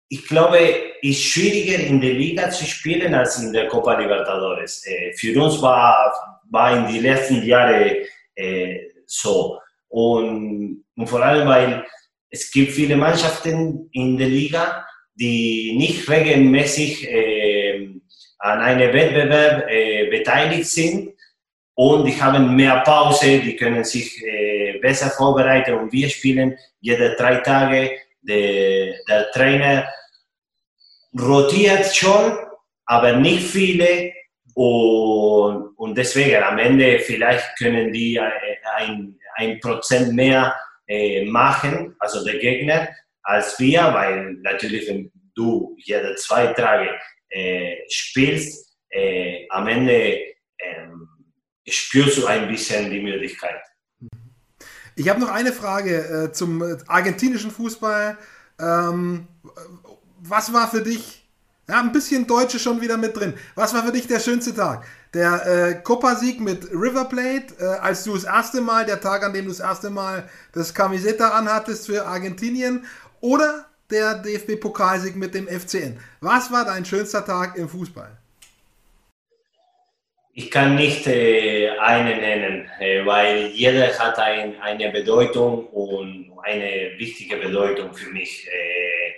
ich 0.09 0.27
glaube, 0.27 0.59
es 1.01 1.09
ist 1.09 1.23
schwieriger 1.23 1.79
in 1.79 1.99
der 1.99 2.13
Liga 2.13 2.51
zu 2.51 2.65
spielen 2.65 3.15
als 3.15 3.39
in 3.39 3.51
der 3.51 3.67
Copa 3.67 3.97
Libertadores. 3.97 4.85
Äh, 4.85 5.13
für 5.13 5.41
uns 5.41 5.59
war, 5.59 6.13
war 6.51 6.77
in 6.77 6.93
den 6.93 7.01
letzten 7.01 7.41
Jahren 7.43 7.95
äh, 8.35 8.79
so. 9.07 9.59
Und, 9.87 10.85
und, 10.95 11.07
vor 11.07 11.23
allem, 11.23 11.47
weil 11.47 11.83
es 12.29 12.51
gibt 12.51 12.73
viele 12.73 12.95
Mannschaften 12.95 13.89
in 13.91 14.17
der 14.17 14.27
Liga, 14.27 14.85
die 15.15 15.75
nicht 15.77 16.09
regelmäßig 16.09 17.07
äh, 17.09 17.89
an 18.39 18.59
einem 18.59 18.93
Wettbewerb 18.93 19.69
äh, 19.69 20.09
beteiligt 20.09 20.65
sind 20.65 21.13
und 21.75 22.05
die 22.05 22.21
haben 22.21 22.55
mehr 22.55 22.81
Pause, 22.81 23.39
die 23.39 23.55
können 23.55 23.83
sich 23.83 24.21
äh, 24.23 24.79
besser 24.79 25.09
vorbereiten 25.09 25.73
und 25.75 25.91
wir 25.91 26.09
spielen 26.09 26.57
jede 26.79 27.15
drei 27.15 27.37
Tage. 27.37 27.91
Der, 28.23 28.93
der 29.07 29.31
Trainer 29.31 29.87
rotiert 31.19 31.85
schon, 31.95 32.37
aber 32.85 33.13
nicht 33.13 33.43
viele. 33.47 34.13
Und, 34.53 35.77
und 35.77 35.97
deswegen 35.97 36.43
am 36.43 36.59
Ende 36.59 36.99
vielleicht 36.99 37.57
können 37.57 37.91
die 37.93 38.19
ein, 38.19 39.17
ein 39.37 39.59
Prozent 39.59 40.13
mehr 40.13 40.53
äh, 40.87 41.25
machen, 41.25 41.95
also 41.99 42.23
der 42.23 42.37
Gegner, 42.37 42.89
als 43.23 43.59
wir, 43.59 43.81
weil 43.93 44.33
natürlich, 44.41 44.87
wenn 44.87 45.11
du 45.35 45.75
jede 45.79 46.15
zwei 46.15 46.47
Tage 46.47 46.89
äh, 47.29 47.77
spielst, 47.89 48.77
äh, 48.89 49.47
am 49.49 49.67
Ende 49.67 50.19
ähm, 50.59 51.07
spürst 51.67 52.17
du 52.17 52.25
ein 52.25 52.47
bisschen 52.47 52.89
die 52.89 53.01
Möglichkeit. 53.01 53.61
Ich 54.95 55.07
habe 55.09 55.19
noch 55.19 55.31
eine 55.31 55.53
Frage 55.53 56.27
äh, 56.29 56.31
zum 56.31 56.61
argentinischen 56.87 57.51
Fußball. 57.51 58.17
Ähm, 58.59 59.27
was 60.19 60.53
war 60.53 60.69
für 60.69 60.81
dich, 60.81 61.27
ja, 61.67 61.79
ein 61.79 61.91
bisschen 61.91 62.27
Deutsche 62.27 62.59
schon 62.59 62.81
wieder 62.81 62.97
mit 62.97 63.15
drin, 63.15 63.33
was 63.55 63.73
war 63.73 63.83
für 63.83 63.91
dich 63.91 64.07
der 64.07 64.19
schönste 64.19 64.53
Tag? 64.53 64.85
Der 65.13 65.45
äh, 65.45 65.81
Copa-Sieg 65.81 66.39
mit 66.39 66.71
River 66.71 67.05
Plate, 67.05 67.53
äh, 67.59 67.65
als 67.79 68.03
du 68.03 68.13
das 68.13 68.23
erste 68.23 68.61
Mal, 68.61 68.85
der 68.85 69.01
Tag, 69.01 69.23
an 69.23 69.33
dem 69.33 69.45
du 69.45 69.51
das 69.51 69.59
erste 69.59 69.89
Mal 69.89 70.29
das 70.53 70.73
Camiseta 70.73 71.29
anhattest 71.29 71.87
für 71.87 72.05
Argentinien, 72.05 72.85
oder 73.21 73.65
der 73.89 74.15
DFB-Pokalsieg 74.15 75.15
mit 75.15 75.33
dem 75.33 75.47
FCN. 75.47 75.99
Was 76.21 76.51
war 76.51 76.65
dein 76.65 76.85
schönster 76.85 77.25
Tag 77.25 77.57
im 77.57 77.69
Fußball? 77.69 78.17
Ich 80.33 80.49
kann 80.49 80.75
nicht 80.75 81.07
äh, 81.07 81.69
einen 81.77 82.21
nennen, 82.21 82.69
äh, 82.79 83.05
weil 83.05 83.47
jeder 83.47 83.87
hat 83.99 84.17
ein, 84.17 84.59
eine 84.61 84.89
Bedeutung 84.89 85.67
und 85.67 86.31
eine 86.43 86.93
wichtige 86.97 87.35
Bedeutung 87.35 87.93
für 87.93 88.09
mich. 88.11 88.47
Äh, 88.47 89.13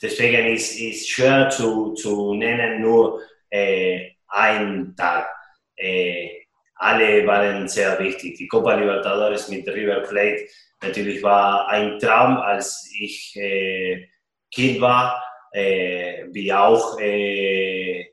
deswegen 0.00 0.46
ist 0.46 0.80
es 0.80 1.06
schwer 1.06 1.50
zu, 1.50 1.92
zu 1.92 2.34
nennen, 2.34 2.80
nur 2.80 3.20
äh, 3.50 4.12
ein 4.28 4.94
Tag. 4.96 5.28
Äh, 5.76 6.28
alle 6.76 7.26
waren 7.26 7.68
sehr 7.68 7.98
wichtig. 7.98 8.36
Die 8.38 8.48
Copa 8.48 8.74
Libertadores 8.74 9.48
mit 9.48 9.68
River 9.68 10.00
Plate 10.00 10.46
natürlich 10.82 11.22
war 11.22 11.68
ein 11.68 11.98
Traum, 11.98 12.36
als 12.38 12.90
ich 12.98 13.34
äh, 13.36 14.08
Kind 14.54 14.80
war, 14.80 15.22
äh, 15.52 16.26
wie 16.32 16.52
auch 16.52 16.98
äh, 16.98 18.00
äh 18.00 18.06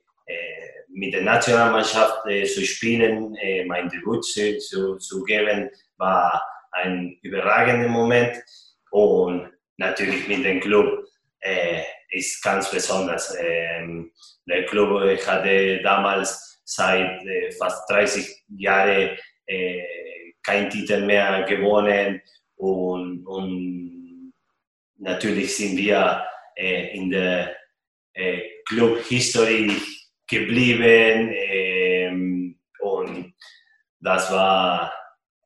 mit 0.93 1.13
der 1.13 1.21
Nationalmannschaft 1.21 2.26
äh, 2.28 2.43
zu 2.43 2.65
spielen, 2.65 3.34
äh, 3.36 3.63
mein 3.65 3.88
Debüt 3.88 4.26
zu, 4.26 4.58
zu, 4.58 4.97
zu, 4.97 5.24
geben, 5.24 5.69
war 5.97 6.43
ein 6.71 7.17
überragender 7.21 7.88
Moment. 7.88 8.38
Und 8.91 9.50
natürlich 9.78 10.28
mit 10.28 10.43
dem 10.45 10.60
Club 10.60 11.06
ist 12.12 12.43
ganz 12.43 12.69
besonders. 12.69 13.36
Ähm, 13.39 14.12
der 14.45 14.65
Club 14.65 15.02
hatte 15.26 15.82
damals 15.82 16.62
seit 16.65 17.19
fast 17.58 17.89
30 17.89 18.43
Jahren 18.58 19.17
keinen 20.43 20.69
Titel 20.69 21.04
mehr 21.04 21.43
gewonnen 21.43 22.21
und, 22.62 23.26
und 23.26 24.34
natürlich 24.97 25.56
sind 25.56 25.78
wir 25.78 26.24
äh, 26.56 26.95
in 26.95 27.10
der 27.10 27.56
äh, 28.13 28.41
Club 28.67 29.00
History 29.08 29.71
geblieben 30.28 31.34
ähm, 31.34 32.60
und 32.80 33.34
das 34.00 34.32
war 34.32 34.93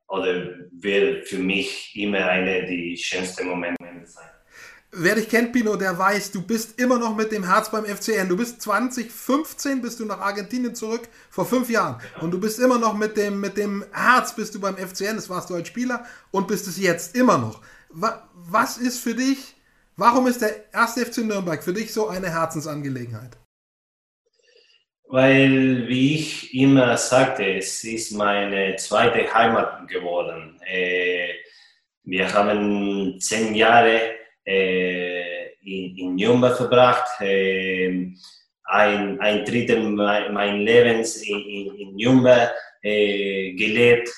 oder 0.08 0.56
wird 0.72 1.26
für 1.26 1.38
mich 1.38 1.90
immer 1.96 2.26
eine 2.26 2.66
der 2.66 2.96
schönsten 2.96 3.48
Momente 3.48 3.76
sein. 4.04 4.35
Wer 4.98 5.16
dich 5.16 5.28
kennt, 5.28 5.52
Pino, 5.52 5.76
der 5.76 5.98
weiß, 5.98 6.32
du 6.32 6.40
bist 6.40 6.80
immer 6.80 6.98
noch 6.98 7.14
mit 7.14 7.30
dem 7.30 7.44
Herz 7.44 7.70
beim 7.70 7.84
FCN. 7.84 8.30
Du 8.30 8.36
bist 8.36 8.62
2015, 8.62 9.82
bist 9.82 10.00
du 10.00 10.06
nach 10.06 10.20
Argentinien 10.20 10.74
zurück, 10.74 11.06
vor 11.28 11.44
fünf 11.44 11.68
Jahren. 11.68 12.00
Und 12.22 12.30
du 12.30 12.40
bist 12.40 12.58
immer 12.58 12.78
noch 12.78 12.94
mit 12.94 13.14
dem, 13.18 13.38
mit 13.38 13.58
dem 13.58 13.84
Herz 13.92 14.34
bist 14.34 14.54
du 14.54 14.60
beim 14.60 14.78
FCN, 14.78 15.16
das 15.16 15.28
warst 15.28 15.50
du 15.50 15.54
als 15.54 15.68
Spieler 15.68 16.06
und 16.30 16.48
bist 16.48 16.66
es 16.66 16.78
jetzt 16.78 17.14
immer 17.14 17.36
noch. 17.36 17.60
Was 17.90 18.78
ist 18.78 19.00
für 19.00 19.14
dich, 19.14 19.56
warum 19.96 20.26
ist 20.28 20.40
der 20.40 20.72
erste 20.72 21.04
FC 21.04 21.18
Nürnberg 21.18 21.62
für 21.62 21.74
dich 21.74 21.92
so 21.92 22.08
eine 22.08 22.30
Herzensangelegenheit? 22.30 23.36
Weil, 25.08 25.86
wie 25.88 26.14
ich 26.14 26.54
immer 26.54 26.96
sagte, 26.96 27.44
es 27.58 27.84
ist 27.84 28.12
meine 28.12 28.76
zweite 28.76 29.32
Heimat 29.32 29.88
geworden. 29.88 30.58
Äh, 30.66 31.34
wir 32.02 32.32
haben 32.32 33.20
zehn 33.20 33.54
Jahre 33.54 34.15
äh, 34.46 35.54
in, 35.62 35.96
in 35.96 36.14
Nürnberg 36.14 36.56
verbracht. 36.56 37.20
Äh, 37.20 38.12
ein, 38.68 39.20
ein 39.20 39.44
Drittel 39.44 39.80
meines 39.90 40.64
Lebens 40.64 41.16
in, 41.22 41.38
in, 41.40 41.74
in 41.74 41.96
Nürnberg 41.96 42.52
äh, 42.82 43.52
gelebt. 43.54 44.08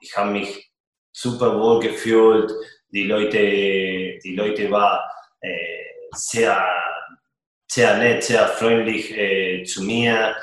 ich 0.00 0.16
habe 0.16 0.30
mich 0.30 0.70
super 1.12 1.58
wohl 1.58 1.80
gefühlt. 1.80 2.52
Die 2.92 3.04
Leute, 3.04 3.38
die 3.38 4.34
Leute 4.34 4.70
waren 4.70 5.00
sehr, 6.12 6.66
sehr 7.70 7.98
nett, 7.98 8.24
sehr 8.24 8.48
freundlich 8.48 9.14
zu 9.66 9.82
mir. 9.82 10.34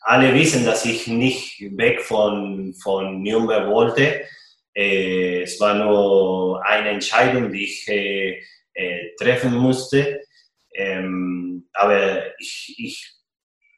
Alle 0.00 0.34
wissen, 0.34 0.64
dass 0.64 0.84
ich 0.86 1.06
nicht 1.06 1.60
weg 1.76 2.00
von, 2.00 2.74
von 2.82 3.22
Nürnberg 3.22 3.68
wollte. 3.68 4.22
Äh, 4.76 5.42
es 5.42 5.58
war 5.58 5.74
nur 5.74 6.62
eine 6.64 6.90
Entscheidung, 6.90 7.50
die 7.50 7.64
ich 7.64 7.88
äh, 7.88 8.42
äh, 8.74 9.14
treffen 9.18 9.54
musste. 9.54 10.20
Ähm, 10.74 11.66
aber 11.72 12.38
ich, 12.38 12.74
ich, 12.76 13.12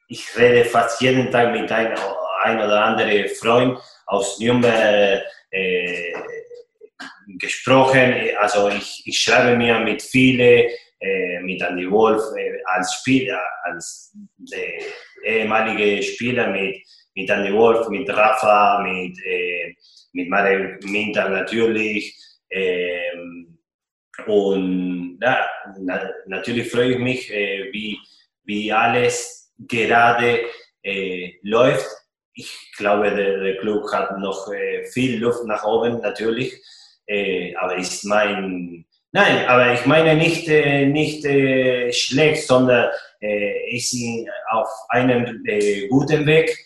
ich 0.09 0.37
rede 0.37 0.65
fast 0.65 1.01
jeden 1.01 1.31
Tag 1.31 1.53
mit 1.53 1.71
einem 1.71 1.97
ein 2.43 2.57
oder 2.57 2.83
anderen 2.83 3.29
Freund 3.29 3.79
aus 4.07 4.39
Nürnberg 4.39 5.23
äh, 5.51 6.13
gesprochen. 7.37 8.31
Also 8.37 8.67
ich, 8.67 9.03
ich 9.05 9.17
schreibe 9.17 9.55
mir 9.55 9.79
mit 9.79 10.01
vielen, 10.01 10.69
äh, 10.99 11.39
mit 11.39 11.61
Andy 11.61 11.89
Wolf 11.89 12.21
äh, 12.37 12.59
als 12.65 12.93
Spieler, 12.95 13.41
als 13.63 14.13
ehemalige 15.23 16.03
Spieler 16.03 16.47
mit, 16.47 16.83
mit 17.15 17.29
Andy 17.29 17.53
Wolf, 17.53 17.87
mit 17.87 18.09
Rafa, 18.09 18.81
mit 18.81 19.17
mit 20.13 20.29
Mario 20.29 20.77
Minter 20.83 21.29
natürlich. 21.29 22.15
Ähm, 22.49 23.57
und 24.25 25.19
ja, 25.21 25.47
na, 25.79 26.09
natürlich 26.25 26.69
freue 26.69 26.93
ich 26.93 26.99
mich, 26.99 27.33
äh, 27.33 27.69
wie, 27.71 27.97
wie 28.43 28.71
alles 28.71 29.53
gerade 29.57 30.41
äh, 30.83 31.33
läuft. 31.43 31.87
Ich 32.33 32.71
glaube, 32.77 33.11
der, 33.11 33.39
der 33.39 33.57
Club 33.57 33.91
hat 33.91 34.17
noch 34.19 34.51
äh, 34.51 34.85
viel 34.85 35.19
Luft 35.19 35.45
nach 35.45 35.63
oben, 35.63 36.01
natürlich. 36.01 36.53
Äh, 37.05 37.55
aber 37.55 37.77
ist 37.77 38.05
mein. 38.05 38.85
Nein, 39.11 39.47
aber 39.47 39.73
ich 39.73 39.85
meine 39.87 40.15
nicht, 40.15 40.47
äh, 40.47 40.85
nicht 40.85 41.25
äh, 41.25 41.91
schlecht, 41.91 42.45
sondern 42.45 42.89
ist 43.21 43.93
auf 44.49 44.69
einem 44.87 45.43
guten 45.89 46.25
Weg 46.25 46.57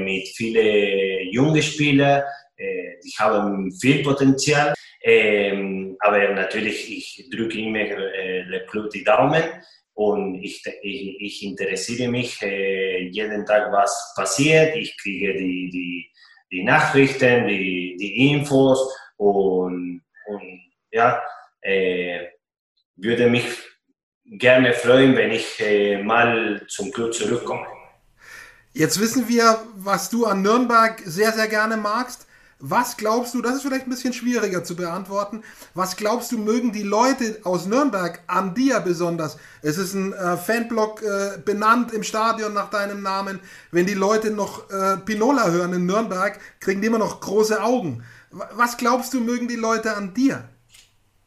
mit 0.00 0.26
vielen 0.30 1.30
jungen 1.30 1.62
Spielern 1.62 2.24
äh, 2.56 2.98
die 3.04 3.12
haben 3.18 3.72
viel 3.72 4.02
Potenzial, 4.02 4.74
ähm, 5.02 5.96
aber 6.00 6.28
natürlich, 6.32 6.90
ich 6.90 7.30
drücke 7.30 7.58
immer 7.58 7.80
äh, 7.80 8.48
der 8.50 8.66
Club 8.66 8.90
die 8.90 9.04
Daumen 9.04 9.42
und 9.94 10.42
ich, 10.42 10.62
ich, 10.82 11.20
ich 11.20 11.42
interessiere 11.44 12.10
mich 12.10 12.40
äh, 12.42 13.08
jeden 13.08 13.46
Tag, 13.46 13.70
was 13.70 14.12
passiert. 14.16 14.76
Ich 14.76 14.96
kriege 14.98 15.34
die, 15.34 15.70
die, 15.70 16.10
die 16.50 16.64
Nachrichten, 16.64 17.46
die, 17.46 17.96
die 17.98 18.30
Infos 18.32 18.92
und, 19.16 20.02
und 20.26 20.60
ja, 20.90 21.22
äh, 21.60 22.26
würde 22.96 23.28
mich 23.28 23.44
gerne 24.24 24.72
freuen, 24.72 25.16
wenn 25.16 25.32
ich 25.32 25.60
äh, 25.60 26.02
mal 26.02 26.64
zum 26.68 26.90
Club 26.90 27.12
zurückkomme. 27.14 27.66
Jetzt 28.72 29.00
wissen 29.00 29.28
wir, 29.28 29.62
was 29.76 30.10
du 30.10 30.26
an 30.26 30.42
Nürnberg 30.42 31.00
sehr, 31.04 31.30
sehr 31.32 31.46
gerne 31.46 31.76
magst. 31.76 32.26
Was 32.66 32.96
glaubst 32.96 33.34
du, 33.34 33.42
das 33.42 33.56
ist 33.56 33.62
vielleicht 33.62 33.86
ein 33.86 33.90
bisschen 33.90 34.14
schwieriger 34.14 34.64
zu 34.64 34.74
beantworten, 34.74 35.42
was 35.74 35.98
glaubst 35.98 36.32
du, 36.32 36.38
mögen 36.38 36.72
die 36.72 36.82
Leute 36.82 37.40
aus 37.44 37.66
Nürnberg 37.66 38.20
an 38.26 38.54
dir 38.54 38.80
besonders? 38.80 39.36
Es 39.60 39.76
ist 39.76 39.92
ein 39.92 40.14
äh, 40.14 40.38
Fanblock 40.38 41.02
äh, 41.02 41.38
benannt 41.44 41.92
im 41.92 42.02
Stadion 42.02 42.54
nach 42.54 42.70
deinem 42.70 43.02
Namen. 43.02 43.40
Wenn 43.70 43.84
die 43.84 43.92
Leute 43.92 44.30
noch 44.30 44.70
äh, 44.70 44.96
Pinola 44.96 45.50
hören 45.50 45.74
in 45.74 45.84
Nürnberg, 45.84 46.38
kriegen 46.58 46.80
die 46.80 46.86
immer 46.86 46.98
noch 46.98 47.20
große 47.20 47.62
Augen. 47.62 48.02
Was 48.30 48.78
glaubst 48.78 49.12
du, 49.12 49.20
mögen 49.20 49.46
die 49.46 49.56
Leute 49.56 49.94
an 49.94 50.14
dir? 50.14 50.48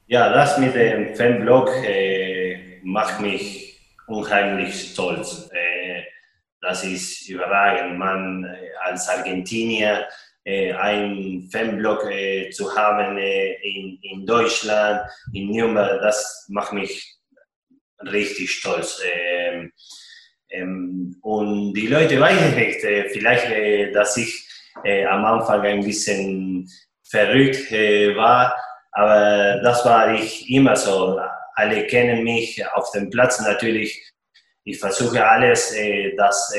Ja, 0.07 0.33
das 0.33 0.57
mit 0.57 0.73
dem 0.73 1.15
Fanblock 1.15 1.69
äh, 1.83 2.79
macht 2.81 3.21
mich 3.21 3.79
unheimlich 4.07 4.93
stolz. 4.93 5.47
Äh, 5.51 6.01
das 6.61 6.83
ist 6.83 7.29
überragend. 7.29 7.99
Man 7.99 8.43
äh, 8.43 8.69
als 8.83 9.07
Argentinier 9.07 10.07
äh, 10.47 10.71
einen 10.71 11.49
Fanblock 11.51 12.09
äh, 12.09 12.49
zu 12.51 12.73
haben 12.73 13.17
äh, 13.17 13.55
in, 13.63 13.99
in 14.01 14.25
Deutschland, 14.25 15.01
in 15.33 15.51
Nürnberg, 15.51 16.01
das 16.01 16.45
macht 16.47 16.71
mich 16.71 17.17
richtig 17.99 18.49
stolz. 18.51 19.01
Ähm, 19.13 19.73
ähm, 20.49 21.17
und 21.21 21.73
die 21.73 21.87
Leute 21.87 22.21
weiß 22.21 22.55
nicht, 22.55 22.81
äh, 22.85 23.09
vielleicht, 23.09 23.93
dass 23.93 24.15
ich 24.15 24.47
am 25.09 25.25
Anfang 25.25 25.61
ein 25.61 25.83
bisschen 25.83 26.69
verrückt 27.01 27.71
war, 28.15 28.53
aber 28.91 29.59
das 29.63 29.83
war 29.85 30.13
ich 30.13 30.47
immer 30.51 30.75
so. 30.75 31.19
Alle 31.55 31.87
kennen 31.87 32.23
mich 32.23 32.63
auf 32.73 32.91
dem 32.91 33.09
Platz 33.09 33.41
natürlich. 33.41 33.99
Ich 34.65 34.79
versuche 34.79 35.27
alles, 35.27 35.75
dass 36.15 36.53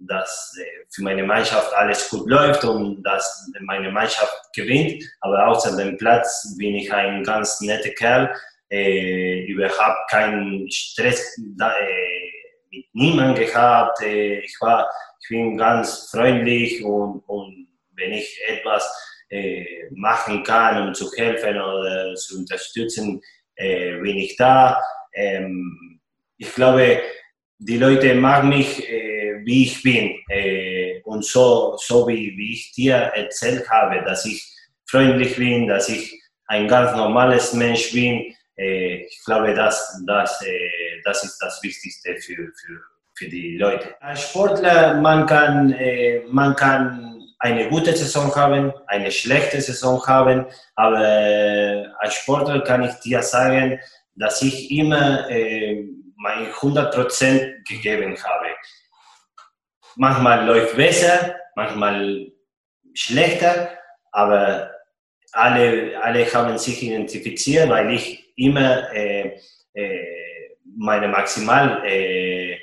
dass 0.00 0.56
äh, 0.60 0.84
für 0.90 1.02
meine 1.02 1.22
Mannschaft 1.22 1.72
alles 1.74 2.08
gut 2.10 2.28
läuft 2.28 2.64
und 2.64 3.02
dass 3.02 3.50
meine 3.60 3.90
Mannschaft 3.90 4.34
gewinnt. 4.54 5.02
Aber 5.20 5.46
außer 5.48 5.76
dem 5.76 5.96
Platz 5.96 6.54
bin 6.58 6.74
ich 6.74 6.92
ein 6.92 7.22
ganz 7.22 7.60
netter 7.60 7.90
Kerl, 7.90 8.34
äh, 8.70 9.44
überhaupt 9.46 10.10
keinen 10.10 10.70
Stress 10.70 11.36
äh, 11.38 12.30
mit 12.70 12.86
niemandem 12.92 13.46
gehabt. 13.46 14.02
Äh, 14.02 14.40
ich, 14.40 14.56
war, 14.60 14.88
ich 15.22 15.28
bin 15.28 15.56
ganz 15.56 16.10
freundlich 16.10 16.84
und, 16.84 17.20
und 17.26 17.68
wenn 17.96 18.12
ich 18.12 18.40
etwas 18.46 18.90
äh, 19.30 19.64
machen 19.92 20.42
kann, 20.42 20.88
um 20.88 20.94
zu 20.94 21.10
helfen 21.16 21.60
oder 21.60 22.14
zu 22.14 22.38
unterstützen, 22.38 23.20
äh, 23.56 23.96
bin 23.98 24.16
ich 24.16 24.36
da. 24.36 24.80
Ähm, 25.14 26.00
ich 26.36 26.52
glaube, 26.54 27.00
die 27.66 27.78
Leute 27.78 28.14
mag 28.14 28.44
mich, 28.44 28.86
äh, 28.88 29.40
wie 29.44 29.64
ich 29.64 29.82
bin. 29.82 30.16
Äh, 30.28 31.00
und 31.04 31.24
so, 31.24 31.76
so 31.78 32.06
wie, 32.06 32.36
wie 32.36 32.52
ich 32.52 32.72
dir 32.72 32.94
erzählt 32.94 33.68
habe, 33.70 34.02
dass 34.04 34.26
ich 34.26 34.46
freundlich 34.86 35.36
bin, 35.36 35.66
dass 35.66 35.88
ich 35.88 36.20
ein 36.46 36.68
ganz 36.68 36.94
normales 36.94 37.54
Mensch 37.54 37.92
bin. 37.92 38.34
Äh, 38.56 39.04
ich 39.06 39.24
glaube, 39.24 39.54
das, 39.54 40.02
das, 40.06 40.44
das 41.04 41.24
ist 41.24 41.38
das 41.38 41.62
Wichtigste 41.62 42.16
für, 42.16 42.36
für, 42.36 42.80
für 43.14 43.28
die 43.28 43.56
Leute. 43.56 43.94
Als 44.00 44.28
Sportler, 44.28 45.00
man 45.00 45.26
kann, 45.26 45.74
man 46.28 46.54
kann 46.56 47.22
eine 47.38 47.68
gute 47.68 47.96
Saison 47.96 48.34
haben, 48.34 48.72
eine 48.88 49.10
schlechte 49.10 49.60
Saison 49.60 50.04
haben, 50.06 50.46
aber 50.74 51.94
als 51.98 52.14
Sportler 52.14 52.60
kann 52.62 52.84
ich 52.84 52.94
dir 52.96 53.22
sagen, 53.22 53.78
dass 54.16 54.42
ich 54.42 54.70
immer 54.70 55.26
mein 56.24 56.50
100% 56.50 57.68
gegeben 57.68 58.16
habe. 58.24 58.46
Manchmal 59.96 60.46
läuft 60.46 60.74
besser, 60.74 61.36
manchmal 61.54 62.32
schlechter, 62.94 63.78
aber 64.10 64.70
alle, 65.32 66.00
alle 66.02 66.24
haben 66.32 66.56
sich 66.56 66.82
identifiziert, 66.82 67.68
weil 67.68 67.92
ich 67.92 68.32
immer 68.36 68.90
äh, 68.94 69.38
äh, 69.74 70.56
meine 70.76 71.08
Maximal 71.08 71.82
äh, 71.84 72.52
äh 72.54 72.58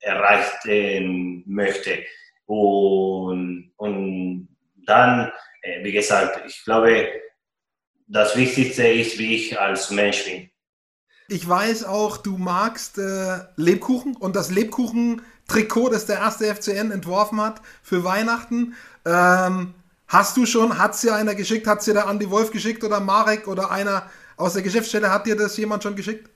erreichen 0.00 1.42
möchte. 1.46 2.04
Und, 2.46 3.72
und 3.76 4.48
dann, 4.86 5.32
äh, 5.62 5.82
wie 5.82 5.92
gesagt, 5.92 6.46
ich 6.46 6.62
glaube, 6.64 7.10
das 8.06 8.36
Wichtigste 8.36 8.86
ist, 8.86 9.18
wie 9.18 9.34
ich 9.34 9.58
als 9.58 9.90
Mensch 9.90 10.24
bin. 10.24 10.48
Ich 11.30 11.46
weiß 11.46 11.84
auch, 11.84 12.16
du 12.16 12.38
magst 12.38 12.96
äh, 12.96 13.40
Lebkuchen 13.56 14.16
und 14.16 14.34
das 14.34 14.50
Lebkuchen-Trikot, 14.50 15.90
das 15.90 16.06
der 16.06 16.16
erste 16.16 16.46
FCN 16.54 16.90
entworfen 16.90 17.38
hat 17.38 17.60
für 17.82 18.02
Weihnachten. 18.02 18.74
Ähm, 19.04 19.74
hast 20.06 20.38
du 20.38 20.46
schon, 20.46 20.78
hat 20.78 20.94
es 20.94 21.02
dir 21.02 21.14
einer 21.14 21.34
geschickt, 21.34 21.66
hat 21.66 21.80
es 21.80 21.84
dir 21.84 21.92
der 21.92 22.06
Andi 22.06 22.30
Wolf 22.30 22.50
geschickt 22.50 22.82
oder 22.82 23.00
Marek 23.00 23.46
oder 23.46 23.70
einer 23.70 24.08
aus 24.38 24.54
der 24.54 24.62
Geschäftsstelle, 24.62 25.12
hat 25.12 25.26
dir 25.26 25.36
das 25.36 25.54
jemand 25.58 25.82
schon 25.82 25.96
geschickt? 25.96 26.30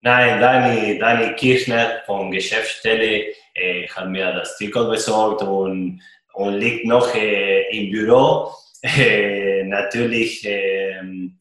Nein, 0.00 0.40
Dani, 0.40 0.98
Dani 0.98 1.36
Kirchner 1.36 2.02
von 2.04 2.32
Geschäftsstelle 2.32 3.26
äh, 3.54 3.86
hat 3.88 4.08
mir 4.08 4.32
das 4.32 4.56
Trikot 4.56 4.90
besorgt 4.90 5.42
und, 5.42 6.02
und 6.32 6.54
liegt 6.54 6.84
noch 6.84 7.14
äh, 7.14 7.62
im 7.70 7.92
Büro. 7.92 8.52
Äh, 8.82 9.64
natürlich, 9.64 10.44
ähm, 10.44 11.40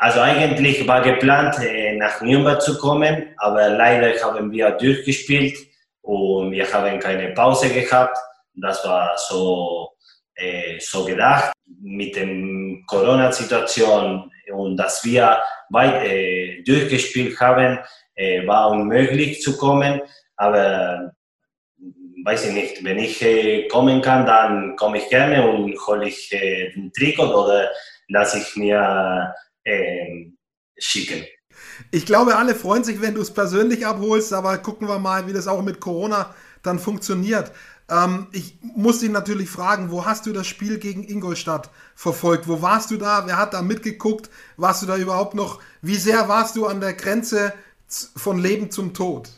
also 0.00 0.20
eigentlich 0.20 0.86
war 0.86 1.02
geplant, 1.02 1.58
äh, 1.60 1.96
nach 1.96 2.20
Nürnberg 2.20 2.62
zu 2.62 2.78
kommen, 2.78 3.34
aber 3.36 3.68
leider 3.70 4.12
haben 4.22 4.52
wir 4.52 4.70
durchgespielt 4.70 5.58
und 6.02 6.52
wir 6.52 6.72
haben 6.72 7.00
keine 7.00 7.34
Pause 7.34 7.68
gehabt. 7.68 8.16
Das 8.54 8.84
war 8.84 9.18
so, 9.18 9.90
äh, 10.36 10.78
so 10.78 11.04
gedacht. 11.04 11.52
Mit 11.80 12.14
der 12.14 12.28
Corona-Situation 12.86 14.30
und 14.52 14.76
dass 14.76 15.04
wir 15.04 15.38
weit 15.70 16.04
äh, 16.04 16.62
durchgespielt 16.62 17.38
haben, 17.40 17.80
äh, 18.14 18.46
war 18.46 18.70
unmöglich 18.70 19.42
zu 19.42 19.56
kommen. 19.58 20.00
Aber 20.36 21.12
weiß 22.24 22.46
ich 22.46 22.52
nicht, 22.52 22.84
wenn 22.84 22.98
ich 23.00 23.20
äh, 23.20 23.66
kommen 23.66 24.00
kann, 24.00 24.26
dann 24.26 24.76
komme 24.76 24.98
ich 24.98 25.08
gerne 25.08 25.48
und 25.48 25.76
hole 25.88 26.06
ich 26.06 26.32
äh, 26.32 26.70
den 26.70 26.92
Trikot 26.92 27.34
oder 27.34 27.68
lasse 28.06 28.38
ich 28.38 28.56
mir 28.56 29.34
äh, 29.68 30.32
schicken. 30.78 31.24
Ich 31.90 32.06
glaube, 32.06 32.36
alle 32.36 32.54
freuen 32.54 32.84
sich, 32.84 33.00
wenn 33.00 33.14
du 33.14 33.20
es 33.20 33.32
persönlich 33.32 33.86
abholst, 33.86 34.32
aber 34.32 34.58
gucken 34.58 34.88
wir 34.88 34.98
mal, 34.98 35.26
wie 35.26 35.32
das 35.32 35.48
auch 35.48 35.62
mit 35.62 35.80
Corona 35.80 36.34
dann 36.62 36.78
funktioniert. 36.78 37.52
Ähm, 37.90 38.28
ich 38.32 38.58
muss 38.62 39.00
dich 39.00 39.10
natürlich 39.10 39.48
fragen, 39.48 39.90
wo 39.90 40.04
hast 40.04 40.26
du 40.26 40.32
das 40.32 40.46
Spiel 40.46 40.78
gegen 40.78 41.04
Ingolstadt 41.04 41.70
verfolgt? 41.94 42.48
Wo 42.48 42.62
warst 42.62 42.90
du 42.90 42.96
da? 42.96 43.26
Wer 43.26 43.38
hat 43.38 43.54
da 43.54 43.62
mitgeguckt? 43.62 44.30
Warst 44.56 44.82
du 44.82 44.86
da 44.86 44.96
überhaupt 44.96 45.34
noch? 45.34 45.60
Wie 45.82 45.96
sehr 45.96 46.28
warst 46.28 46.56
du 46.56 46.66
an 46.66 46.80
der 46.80 46.94
Grenze 46.94 47.52
von 47.88 48.38
Leben 48.38 48.70
zum 48.70 48.92
Tod? 48.92 49.30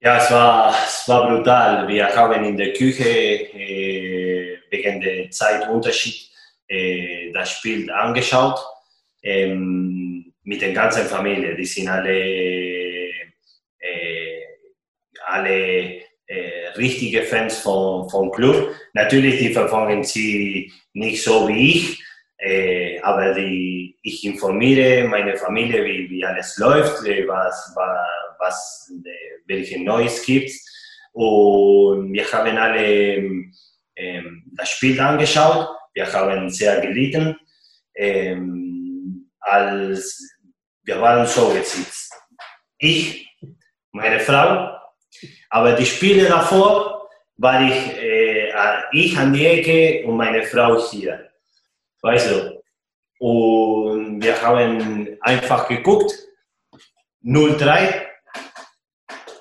Ja, 0.00 0.18
es 0.18 0.30
war, 0.30 0.74
es 0.86 1.08
war 1.08 1.28
brutal. 1.28 1.88
Wir 1.88 2.14
haben 2.14 2.44
in 2.44 2.56
der 2.56 2.72
Küche 2.72 3.08
äh, 3.08 4.58
wegen 4.70 5.00
der 5.00 5.30
Zeitunterschied 5.30 6.30
äh, 6.68 7.32
das 7.32 7.52
Spiel 7.52 7.90
angeschaut 7.90 8.58
ähm, 9.22 10.32
mit 10.44 10.62
der 10.62 10.72
ganzen 10.72 11.06
Familie. 11.06 11.56
Die 11.56 11.64
sind 11.64 11.88
alle, 11.88 12.18
äh, 13.78 14.42
alle 15.26 16.00
äh, 16.26 16.68
richtige 16.76 17.22
Fans 17.22 17.58
vom, 17.58 18.08
vom 18.08 18.30
Club. 18.30 18.74
Natürlich, 18.94 19.38
die 19.38 19.52
verfolgen 19.52 20.04
sie 20.04 20.72
nicht 20.92 21.22
so 21.22 21.48
wie 21.48 21.70
ich, 21.72 22.02
äh, 22.38 23.00
aber 23.00 23.34
die, 23.34 23.96
ich 24.02 24.24
informiere 24.24 25.08
meine 25.08 25.36
Familie, 25.36 25.84
wie, 25.84 26.10
wie 26.10 26.24
alles 26.24 26.56
läuft, 26.58 27.06
äh, 27.06 27.26
was, 27.26 27.72
was, 27.74 27.98
was 28.38 28.92
welche 29.46 29.82
Neues 29.82 30.22
gibt. 30.24 30.50
Und 31.12 32.12
wir 32.12 32.30
haben 32.30 32.56
alle 32.58 33.16
ähm, 33.96 34.44
das 34.52 34.70
Spiel 34.70 35.00
angeschaut. 35.00 35.68
Wir 35.96 36.12
haben 36.12 36.50
sehr 36.50 36.78
gelitten. 36.82 37.34
Ähm, 37.94 39.30
als 39.40 40.20
wir 40.84 41.00
waren 41.00 41.26
so 41.26 41.48
gesitzt. 41.48 42.12
Ich, 42.76 43.26
meine 43.92 44.20
Frau, 44.20 44.78
aber 45.48 45.72
die 45.72 45.86
Spiele 45.86 46.28
davor 46.28 47.08
war 47.38 47.62
ich, 47.62 47.96
äh, 47.96 48.52
ich 48.92 49.16
an 49.16 49.32
die 49.32 49.46
Ecke 49.46 50.06
und 50.06 50.18
meine 50.18 50.42
Frau 50.42 50.78
hier. 50.90 51.30
Weißt 52.02 52.30
du? 52.30 52.62
Und 53.18 54.22
wir 54.22 54.42
haben 54.42 55.16
einfach 55.22 55.66
geguckt. 55.66 56.12
0-3 57.24 58.02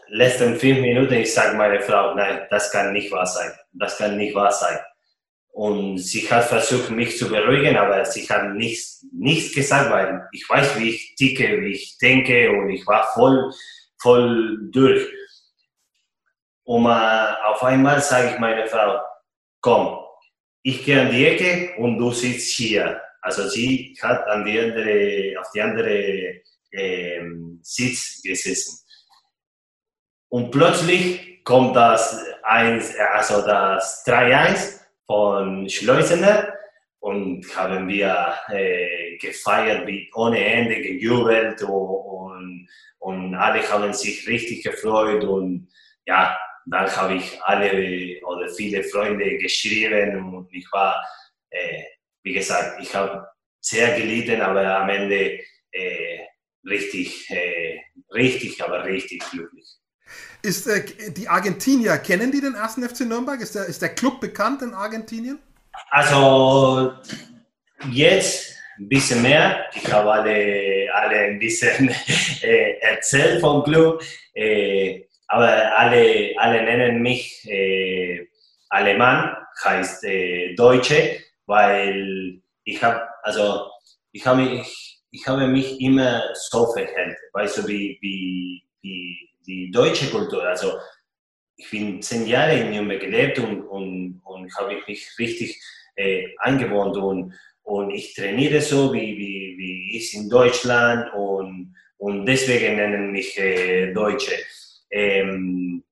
letzten 0.07 0.55
fünf 0.55 0.79
Minuten, 0.79 1.13
ich 1.15 1.33
sage 1.33 1.57
meine 1.57 1.81
Frau, 1.81 2.15
nein, 2.15 2.47
das 2.49 2.71
kann 2.71 2.93
nicht 2.93 3.11
wahr 3.11 3.25
sein. 3.25 3.51
Das 3.73 3.97
kann 3.97 4.15
nicht 4.15 4.33
wahr 4.33 4.51
sein. 4.51 4.79
Und 5.55 5.99
sie 5.99 6.29
hat 6.29 6.43
versucht, 6.43 6.89
mich 6.91 7.17
zu 7.17 7.29
beruhigen, 7.29 7.77
aber 7.77 8.03
sie 8.03 8.27
hat 8.27 8.53
nichts, 8.55 9.05
nichts 9.13 9.55
gesagt, 9.55 9.89
weil 9.89 10.27
ich 10.33 10.49
weiß, 10.49 10.77
wie 10.77 10.89
ich 10.89 11.15
ticke, 11.15 11.61
wie 11.61 11.71
ich 11.71 11.97
denke 11.97 12.51
und 12.51 12.71
ich 12.71 12.85
war 12.85 13.07
voll, 13.13 13.53
voll 14.01 14.57
durch. 14.69 15.07
Und 16.65 16.87
auf 16.87 17.63
einmal 17.63 18.01
sage 18.01 18.33
ich 18.33 18.39
meine 18.39 18.67
Frau, 18.67 18.99
komm, 19.61 19.97
ich 20.61 20.83
gehe 20.83 20.99
an 20.99 21.11
die 21.11 21.25
Ecke 21.25 21.81
und 21.81 21.99
du 21.99 22.11
sitzt 22.11 22.51
hier. 22.57 23.01
Also 23.21 23.47
sie 23.47 23.97
hat 24.01 24.27
an 24.27 24.43
die 24.43 24.59
andere, 24.59 25.39
auf 25.39 25.47
die 25.53 25.61
andere 25.61 26.41
äh, 26.71 27.21
Sitz 27.61 28.21
gesessen. 28.21 28.77
Und 30.27 30.51
plötzlich 30.51 31.45
kommt 31.45 31.77
das 31.77 32.21
1, 32.43 32.93
also 33.13 33.41
das 33.41 34.05
3-1 34.05 34.84
von 35.07 35.69
Schleusener 35.69 36.53
und 36.99 37.43
haben 37.55 37.87
wir 37.87 38.35
äh, 38.49 39.17
gefeiert 39.17 39.85
wie 39.87 40.09
ohne 40.15 40.43
Ende, 40.43 40.81
gejubelt 40.81 41.61
und, 41.63 42.67
und 42.99 43.35
alle 43.35 43.61
haben 43.69 43.93
sich 43.93 44.27
richtig 44.27 44.63
gefreut 44.63 45.23
und 45.23 45.69
ja, 46.05 46.35
dann 46.65 46.95
habe 46.95 47.15
ich 47.15 47.39
alle 47.43 48.19
oder 48.25 48.49
viele 48.49 48.83
Freunde 48.83 49.37
geschrieben 49.37 50.33
und 50.33 50.51
ich 50.53 50.67
war, 50.71 50.95
äh, 51.51 51.83
wie 52.23 52.33
gesagt, 52.33 52.81
ich 52.81 52.93
habe 52.95 53.27
sehr 53.61 53.95
gelitten, 53.99 54.41
aber 54.41 54.79
am 54.79 54.89
Ende 54.89 55.39
äh, 55.71 56.19
richtig, 56.67 57.29
äh, 57.29 57.79
richtig, 58.11 58.63
aber 58.63 58.83
richtig 58.85 59.23
glücklich. 59.29 59.67
Ist 60.41 60.67
äh, 60.67 60.83
die 61.11 61.27
Argentinier, 61.27 61.97
kennen 61.97 62.31
die 62.31 62.41
den 62.41 62.55
ersten 62.55 62.87
FC 62.87 63.01
Nürnberg? 63.01 63.41
Ist 63.41 63.55
der, 63.55 63.65
ist 63.65 63.81
der 63.81 63.89
Club 63.89 64.19
bekannt 64.19 64.61
in 64.61 64.73
Argentinien? 64.73 65.39
Also 65.89 66.93
jetzt 67.91 68.53
ein 68.77 68.89
bisschen 68.89 69.21
mehr. 69.21 69.65
Ich 69.73 69.91
habe 69.91 70.11
alle, 70.11 70.87
alle 70.93 71.15
ein 71.15 71.39
bisschen 71.39 71.89
äh, 72.41 72.79
erzählt 72.79 73.41
vom 73.41 73.63
Club. 73.63 74.03
Äh, 74.33 75.05
aber 75.27 75.77
alle, 75.77 76.33
alle 76.37 76.63
nennen 76.63 77.01
mich 77.01 77.43
äh, 77.49 78.27
Alemann, 78.69 79.35
heißt 79.63 80.03
äh, 80.03 80.53
Deutsche, 80.55 81.19
weil 81.45 82.41
ich 82.63 82.83
habe 82.83 83.01
also 83.23 83.69
ich 84.11 84.25
habe 84.25 84.43
mich, 84.43 85.01
ich 85.11 85.27
habe 85.27 85.47
mich 85.47 85.81
immer 85.81 86.23
so 86.33 86.71
verhält, 86.71 87.17
weißt 87.33 87.57
du, 87.57 87.67
wie, 87.67 87.97
wie, 88.01 88.63
wie 88.81 89.29
die 89.45 89.71
deutsche 89.71 90.09
Kultur. 90.09 90.43
Also 90.43 90.73
ich 91.57 91.69
bin 91.69 92.01
zehn 92.01 92.27
Jahre 92.27 92.59
in 92.59 92.71
Nürnberg 92.71 92.99
gelebt 92.99 93.39
und, 93.39 93.61
und, 93.61 94.21
und 94.23 94.57
habe 94.57 94.81
mich 94.87 95.09
richtig 95.17 95.61
äh, 95.95 96.27
eingewohnt 96.39 96.97
und, 96.97 97.33
und 97.63 97.91
ich 97.91 98.13
trainiere 98.13 98.61
so, 98.61 98.93
wie, 98.93 99.17
wie, 99.17 99.55
wie 99.57 99.97
ich 99.97 100.13
in 100.13 100.29
Deutschland 100.29 101.13
und, 101.13 101.75
und 101.97 102.25
deswegen 102.25 102.75
nennen 102.75 103.11
mich 103.11 103.37
äh, 103.39 103.93
Deutsche. 103.93 104.33
Ähm, 104.91 105.83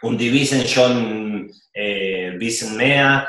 und 0.00 0.20
die 0.20 0.32
wissen 0.32 0.66
schon 0.66 1.52
äh, 1.72 2.30
ein 2.30 2.38
bisschen 2.38 2.76
mehr, 2.76 3.28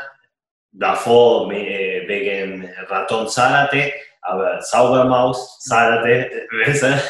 davor 0.71 1.51
äh, 1.51 2.07
wegen 2.07 2.69
Raton 2.87 3.27
Salate, 3.27 3.93
aber 4.21 4.61
Saubermaus 4.61 5.63
Salate 5.63 6.47
besser. 6.65 7.01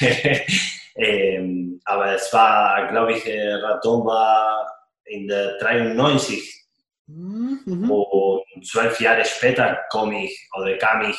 Ähm, 0.96 1.49
aber 1.84 2.14
es 2.14 2.32
war, 2.32 2.88
glaube 2.88 3.12
ich, 3.14 3.26
äh, 3.26 3.54
Raton 3.54 4.06
war 4.06 4.66
in 5.04 5.26
der 5.26 5.58
93 5.58 6.60
Mhm. 7.10 7.90
Und 7.90 8.66
zwölf 8.66 9.00
Jahre 9.00 9.24
später 9.24 9.78
komme 9.90 10.24
ich 10.24 10.48
oder 10.56 10.76
kam 10.76 11.10
ich 11.10 11.18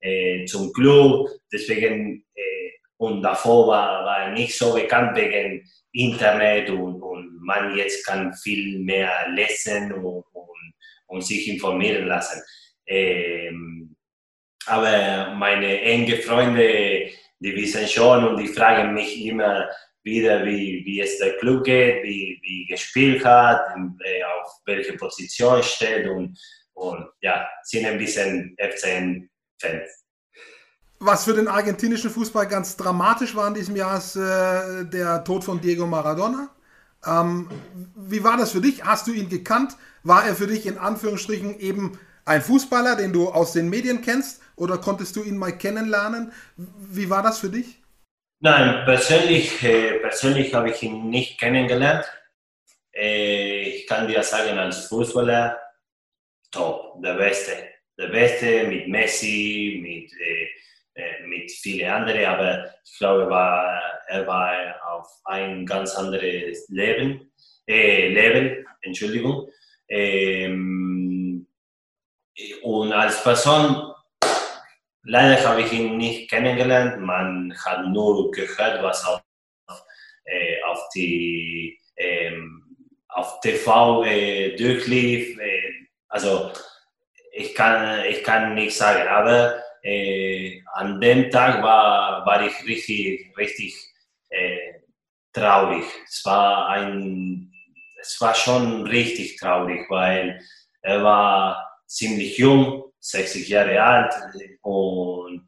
äh, 0.00 0.44
zum 0.44 0.72
Club. 0.72 1.28
Deswegen, 1.52 2.24
äh, 2.34 2.70
und 2.96 3.22
davor 3.22 3.68
war, 3.68 4.04
war 4.04 4.30
nicht 4.32 4.56
so 4.56 4.74
bekannt 4.74 5.16
wegen 5.16 5.64
Internet 5.92 6.70
und, 6.70 7.02
und 7.02 7.40
man 7.42 7.76
jetzt 7.76 8.06
kann 8.06 8.34
viel 8.34 8.78
mehr 8.80 9.10
lesen 9.30 9.92
und, 9.92 10.24
und, 10.32 10.74
und 11.06 11.24
sich 11.24 11.48
informieren 11.48 12.06
lassen. 12.06 12.42
Ähm, 12.86 13.96
aber 14.66 15.34
meine 15.34 15.80
engen 15.80 16.20
Freunde, 16.20 17.10
die 17.38 17.56
wissen 17.56 17.88
schon 17.88 18.24
und 18.24 18.36
die 18.36 18.48
fragen 18.48 18.92
mich 18.92 19.24
immer 19.24 19.68
wieder, 20.02 20.44
wie, 20.44 20.82
wie 20.84 21.00
es 21.00 21.18
der 21.18 21.36
Club 21.38 21.64
geht, 21.64 22.02
wie, 22.02 22.40
wie 22.42 22.66
gespielt 22.66 23.24
hat, 23.24 23.60
äh, 24.04 24.22
auf 24.24 24.52
welche 24.64 24.94
Position 24.94 25.62
steht 25.62 26.06
und, 26.08 26.38
und 26.74 27.06
ja, 27.20 27.46
sind 27.64 27.86
ein 27.86 27.98
bisschen 27.98 28.56
FCN-Fans. 28.58 30.00
Was 31.02 31.24
für 31.24 31.32
den 31.32 31.48
argentinischen 31.48 32.10
Fußball 32.10 32.46
ganz 32.46 32.76
dramatisch 32.76 33.34
war 33.34 33.48
in 33.48 33.54
diesem 33.54 33.76
Jahr, 33.76 33.98
ist 33.98 34.16
äh, 34.16 34.84
der 34.84 35.24
Tod 35.24 35.44
von 35.44 35.60
Diego 35.60 35.86
Maradona. 35.86 36.50
Ähm, 37.06 37.48
wie 37.96 38.22
war 38.22 38.36
das 38.36 38.52
für 38.52 38.60
dich? 38.60 38.84
Hast 38.84 39.06
du 39.06 39.12
ihn 39.12 39.28
gekannt? 39.28 39.76
War 40.02 40.26
er 40.26 40.34
für 40.34 40.46
dich 40.46 40.66
in 40.66 40.76
Anführungsstrichen 40.76 41.58
eben 41.58 41.98
ein 42.26 42.42
Fußballer, 42.42 42.96
den 42.96 43.12
du 43.12 43.28
aus 43.30 43.52
den 43.52 43.70
Medien 43.70 44.02
kennst? 44.02 44.42
Oder 44.56 44.76
konntest 44.76 45.16
du 45.16 45.22
ihn 45.22 45.38
mal 45.38 45.56
kennenlernen? 45.56 46.32
Wie 46.56 47.08
war 47.08 47.22
das 47.22 47.38
für 47.38 47.48
dich? 47.48 47.79
Nein, 48.40 48.84
persönlich, 48.84 49.62
äh, 49.62 49.98
persönlich 50.00 50.54
habe 50.54 50.70
ich 50.70 50.82
ihn 50.82 51.10
nicht 51.10 51.38
kennengelernt. 51.38 52.06
Äh, 52.94 53.60
ich 53.68 53.86
kann 53.86 54.08
dir 54.08 54.22
sagen, 54.22 54.58
als 54.58 54.86
Fußballer, 54.86 55.60
top, 56.50 57.02
der 57.02 57.14
Beste. 57.14 57.52
Der 57.98 58.08
Beste 58.08 58.66
mit 58.66 58.88
Messi, 58.88 59.80
mit 59.82 60.12
äh, 60.18 60.48
äh, 60.94 61.26
mit 61.26 61.50
vielen 61.50 61.88
anderen, 61.90 62.24
aber 62.24 62.74
ich 62.84 62.98
glaube, 62.98 63.22
er 63.22 63.30
war, 63.30 63.82
er 64.08 64.26
war 64.26 64.52
auf 64.92 65.06
ein 65.24 65.64
ganz 65.64 65.94
anderes 65.94 66.68
Leben, 66.68 67.32
äh, 67.66 68.08
Level, 68.08 68.66
Entschuldigung. 68.82 69.48
Ähm, 69.88 71.46
und 72.62 72.92
als 72.92 73.22
Person, 73.22 73.89
leider 75.04 75.48
habe 75.48 75.62
ich 75.62 75.72
ihn 75.72 75.96
nicht 75.96 76.30
kennengelernt, 76.30 77.00
man 77.00 77.54
hat 77.64 77.86
nur 77.86 78.30
gehört, 78.30 78.82
was 78.82 79.04
auf, 79.06 79.22
äh, 80.24 80.62
auf, 80.66 80.88
die, 80.94 81.78
ähm, 81.96 82.76
auf 83.08 83.40
TV 83.40 84.04
äh, 84.04 84.56
durchlief. 84.56 85.38
Äh, 85.38 85.86
also 86.08 86.52
ich 87.32 87.54
kann, 87.54 88.04
ich 88.04 88.22
kann 88.24 88.54
nicht 88.54 88.76
sagen, 88.76 89.08
aber 89.08 89.62
äh, 89.82 90.60
an 90.74 91.00
dem 91.00 91.30
Tag 91.30 91.62
war, 91.62 92.24
war 92.26 92.44
ich 92.44 92.66
richtig, 92.66 93.32
richtig 93.36 93.74
äh, 94.28 94.80
traurig. 95.32 95.84
Es 96.08 96.24
war, 96.24 96.68
ein, 96.68 97.52
es 98.00 98.20
war 98.20 98.34
schon 98.34 98.86
richtig 98.86 99.38
traurig, 99.38 99.88
weil 99.88 100.40
er 100.82 101.02
war 101.02 101.80
ziemlich 101.86 102.38
jung, 102.38 102.79
60 103.00 103.48
Jahre 103.48 103.82
alt 103.82 104.14
und 104.62 105.46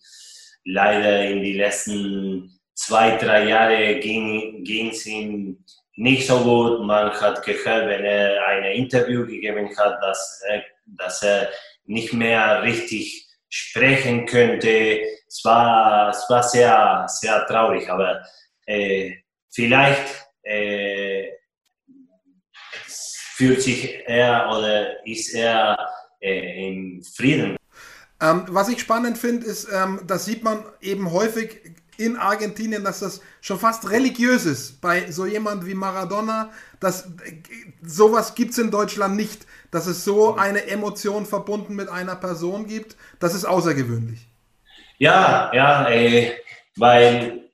leider 0.64 1.24
in 1.24 1.42
die 1.42 1.54
letzten 1.54 2.58
zwei, 2.74 3.16
drei 3.16 3.48
Jahre 3.48 3.98
ging 4.00 4.90
es 4.90 5.06
ihm 5.06 5.64
nicht 5.96 6.26
so 6.26 6.40
gut. 6.40 6.86
Man 6.86 7.12
hat 7.12 7.44
gehört, 7.44 7.88
wenn 7.88 8.04
er 8.04 8.46
ein 8.46 8.64
Interview 8.64 9.26
gegeben 9.26 9.68
hat, 9.76 10.02
dass 10.02 10.42
er, 10.48 10.64
dass 10.86 11.22
er 11.22 11.50
nicht 11.84 12.12
mehr 12.12 12.62
richtig 12.62 13.26
sprechen 13.48 14.26
könnte. 14.26 15.02
Es 15.28 15.44
war, 15.44 16.10
es 16.10 16.24
war 16.28 16.42
sehr, 16.42 17.04
sehr 17.08 17.46
traurig, 17.46 17.88
aber 17.90 18.22
äh, 18.66 19.12
vielleicht 19.50 20.26
äh, 20.42 21.28
fühlt 23.36 23.62
sich 23.62 24.00
er 24.06 24.48
oder 24.50 25.06
ist 25.06 25.34
er 25.34 25.76
äh, 26.22 26.68
im 26.68 27.02
Frieden. 27.02 27.56
Ähm, 28.20 28.44
was 28.48 28.68
ich 28.68 28.80
spannend 28.80 29.18
finde, 29.18 29.46
ist, 29.46 29.68
ähm, 29.72 30.00
das 30.06 30.24
sieht 30.24 30.44
man 30.44 30.64
eben 30.80 31.10
häufig 31.10 31.60
in 31.98 32.16
Argentinien, 32.16 32.84
dass 32.84 33.00
das 33.00 33.20
schon 33.40 33.58
fast 33.58 33.90
religiös 33.90 34.46
ist 34.46 34.80
bei 34.80 35.10
so 35.10 35.26
jemand 35.26 35.66
wie 35.66 35.74
Maradona. 35.74 36.50
Das, 36.80 37.08
sowas 37.82 38.34
gibt 38.34 38.52
es 38.52 38.58
in 38.58 38.70
Deutschland 38.70 39.16
nicht, 39.16 39.46
dass 39.70 39.86
es 39.86 40.04
so 40.04 40.36
eine 40.36 40.66
Emotion 40.66 41.26
verbunden 41.26 41.74
mit 41.74 41.88
einer 41.88 42.16
Person 42.16 42.66
gibt. 42.66 42.96
Das 43.18 43.34
ist 43.34 43.44
außergewöhnlich. 43.44 44.26
Ja, 44.98 45.50
ja, 45.52 45.90
äh, 45.90 46.32
weil 46.76 47.50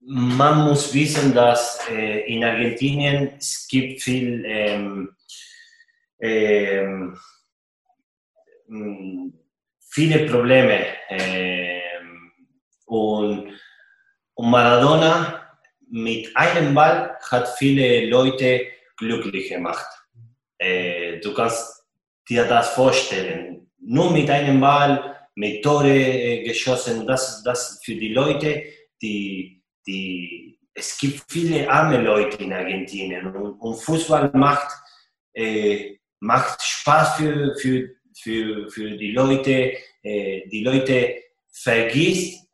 man 0.00 0.64
muss 0.64 0.92
wissen, 0.92 1.34
dass 1.34 1.78
äh, 1.90 2.20
in 2.32 2.42
Argentinien 2.42 3.32
es 3.38 3.68
gibt 3.68 4.02
viel 4.02 4.44
ähm, 4.46 5.10
ähm, 6.18 7.18
viele 9.90 10.26
Probleme 10.26 10.86
ähm, 11.08 12.32
und, 12.86 13.52
und 14.34 14.50
Maradona 14.50 15.58
mit 15.90 16.36
einem 16.36 16.74
Ball 16.74 17.18
hat 17.30 17.48
viele 17.58 18.06
Leute 18.06 18.66
glücklich 18.96 19.48
gemacht. 19.48 19.86
Äh, 20.58 21.18
du 21.20 21.34
kannst 21.34 21.84
dir 22.28 22.44
das 22.44 22.70
vorstellen 22.70 23.60
nur 23.80 24.12
mit 24.12 24.30
einem 24.30 24.60
Ball, 24.60 25.16
mit 25.34 25.62
Tore 25.64 25.88
äh, 25.88 26.44
geschossen, 26.44 27.06
das, 27.06 27.42
das 27.42 27.80
für 27.84 27.94
die 27.94 28.12
Leute, 28.12 28.62
die, 29.00 29.62
die, 29.86 30.58
es 30.74 30.98
gibt 30.98 31.22
viele 31.28 31.68
arme 31.68 32.00
Leute 32.00 32.42
in 32.42 32.52
Argentinien 32.52 33.34
und, 33.34 33.58
und 33.58 33.76
Fußball 33.76 34.30
macht, 34.34 34.70
äh, 35.34 35.96
macht 36.20 36.62
Spaß 36.62 37.16
für, 37.16 37.56
für, 37.56 37.90
für, 38.22 38.68
für 38.70 38.90
die 38.96 39.12
Leute. 39.12 39.72
Äh, 40.02 40.48
die 40.48 40.62
Leute 40.62 41.16
vergisst 41.50 42.46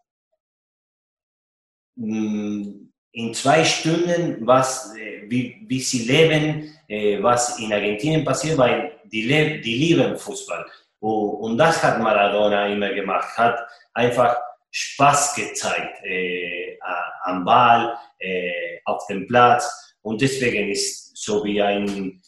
mh, 1.96 2.18
mm, 2.18 2.92
in 3.12 3.34
zwei 3.34 3.64
Stunden, 3.64 4.46
was, 4.46 4.94
äh, 4.96 5.22
wie, 5.28 5.64
wie 5.66 5.80
sie 5.80 6.04
leben, 6.06 6.76
äh, 6.88 7.22
was 7.22 7.58
in 7.58 7.72
Argentinien 7.72 8.24
passiert, 8.24 8.58
weil 8.58 9.00
die, 9.04 9.26
die 9.62 9.74
lieben 9.74 10.16
Fußball. 10.16 10.66
Und 11.00 11.56
das 11.58 11.82
hat 11.82 12.00
Maradona 12.00 12.66
immer 12.68 12.92
gemacht, 12.92 13.36
hat 13.36 13.58
einfach 13.94 14.36
Spaß 14.70 15.34
gezeigt 15.34 16.04
äh, 16.04 16.76
am 17.24 17.44
Ball, 17.44 17.96
äh, 18.18 18.78
auf 18.84 19.06
dem 19.06 19.26
Platz. 19.26 19.94
Und 20.02 20.20
deswegen 20.20 20.70
ist 20.70 21.16
so 21.16 21.44
wie 21.44 21.62
ein, 21.62 22.20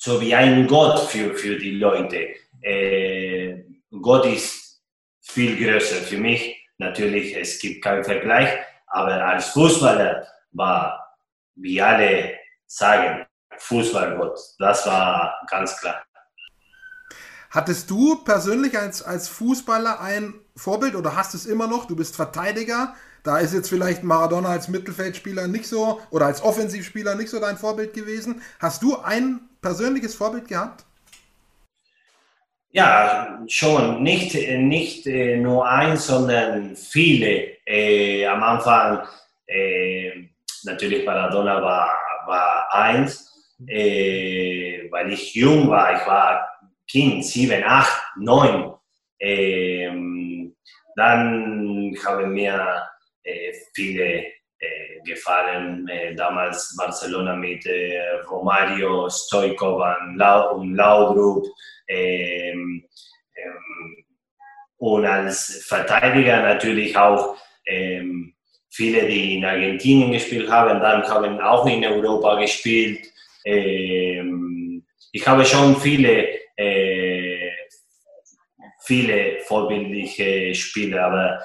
so 0.00 0.18
wie 0.20 0.34
ein 0.34 0.66
Gott 0.66 0.98
für, 0.98 1.34
für 1.34 1.58
die 1.58 1.72
Leute. 1.72 2.28
Äh, 2.62 3.64
Gott 4.00 4.24
ist 4.24 4.80
viel 5.20 5.62
größer 5.62 5.96
für 5.96 6.16
mich. 6.16 6.56
Natürlich, 6.78 7.36
es 7.36 7.58
gibt 7.58 7.84
keinen 7.84 8.02
Vergleich, 8.02 8.48
aber 8.86 9.22
als 9.22 9.48
Fußballer 9.50 10.26
war, 10.52 11.16
wie 11.56 11.82
alle 11.82 12.34
sagen, 12.66 13.26
Fußballgott. 13.58 14.38
Das 14.58 14.86
war 14.86 15.38
ganz 15.50 15.76
klar. 15.76 16.02
Hattest 17.50 17.90
du 17.90 18.24
persönlich 18.24 18.78
als, 18.78 19.02
als 19.02 19.28
Fußballer 19.28 20.00
ein 20.00 20.32
Vorbild 20.56 20.94
oder 20.94 21.14
hast 21.14 21.34
es 21.34 21.44
immer 21.44 21.66
noch? 21.66 21.84
Du 21.84 21.94
bist 21.94 22.16
Verteidiger. 22.16 22.94
Da 23.22 23.38
ist 23.38 23.52
jetzt 23.52 23.68
vielleicht 23.68 24.02
Maradona 24.02 24.48
als 24.48 24.68
Mittelfeldspieler 24.68 25.46
nicht 25.46 25.66
so 25.66 26.00
oder 26.10 26.24
als 26.24 26.42
Offensivspieler 26.42 27.16
nicht 27.16 27.28
so 27.28 27.38
dein 27.38 27.58
Vorbild 27.58 27.92
gewesen. 27.92 28.40
Hast 28.60 28.82
du 28.82 28.98
ein 28.98 29.49
persönliches 29.60 30.14
Vorbild 30.14 30.48
gehabt? 30.48 30.84
Ja, 32.72 33.42
schon. 33.48 34.02
Nicht, 34.02 34.34
nicht 34.34 35.06
äh, 35.06 35.36
nur 35.36 35.68
eins, 35.68 36.06
sondern 36.06 36.76
viele. 36.76 37.58
Äh, 37.66 38.26
am 38.26 38.42
Anfang 38.42 39.06
äh, 39.46 40.28
natürlich 40.64 41.04
Maradona 41.04 41.60
war, 41.60 41.92
war 42.26 42.72
eins, 42.72 43.56
äh, 43.66 44.88
weil 44.90 45.12
ich 45.12 45.34
jung 45.34 45.68
war. 45.68 46.00
Ich 46.00 46.06
war 46.06 46.48
Kind, 46.88 47.24
sieben, 47.24 47.62
acht, 47.64 48.02
neun. 48.16 48.74
Ähm, 49.18 50.56
dann 50.96 51.96
haben 52.04 52.32
mir 52.32 52.88
äh, 53.22 53.52
viele 53.74 54.24
gefallen. 55.04 55.88
Äh, 55.88 56.14
damals 56.14 56.76
Barcelona 56.76 57.36
mit 57.36 57.66
äh, 57.66 58.00
Romario, 58.30 59.08
und 60.52 60.74
Laudrup. 60.74 61.46
Ähm, 61.88 62.84
ähm, 63.36 64.04
und 64.78 65.04
als 65.04 65.64
Verteidiger 65.66 66.42
natürlich 66.42 66.96
auch 66.96 67.36
ähm, 67.66 68.34
viele, 68.70 69.06
die 69.06 69.36
in 69.36 69.44
Argentinien 69.44 70.12
gespielt 70.12 70.50
haben, 70.50 70.80
dann 70.80 71.02
haben 71.02 71.40
auch 71.40 71.66
in 71.66 71.84
Europa 71.84 72.40
gespielt. 72.40 73.06
Ich 75.12 75.26
habe 75.26 75.44
schon 75.44 75.76
viele, 75.76 76.28
äh, 76.56 77.50
viele 78.84 79.40
vorbildliche 79.40 80.54
Spiele, 80.54 81.02
aber 81.02 81.42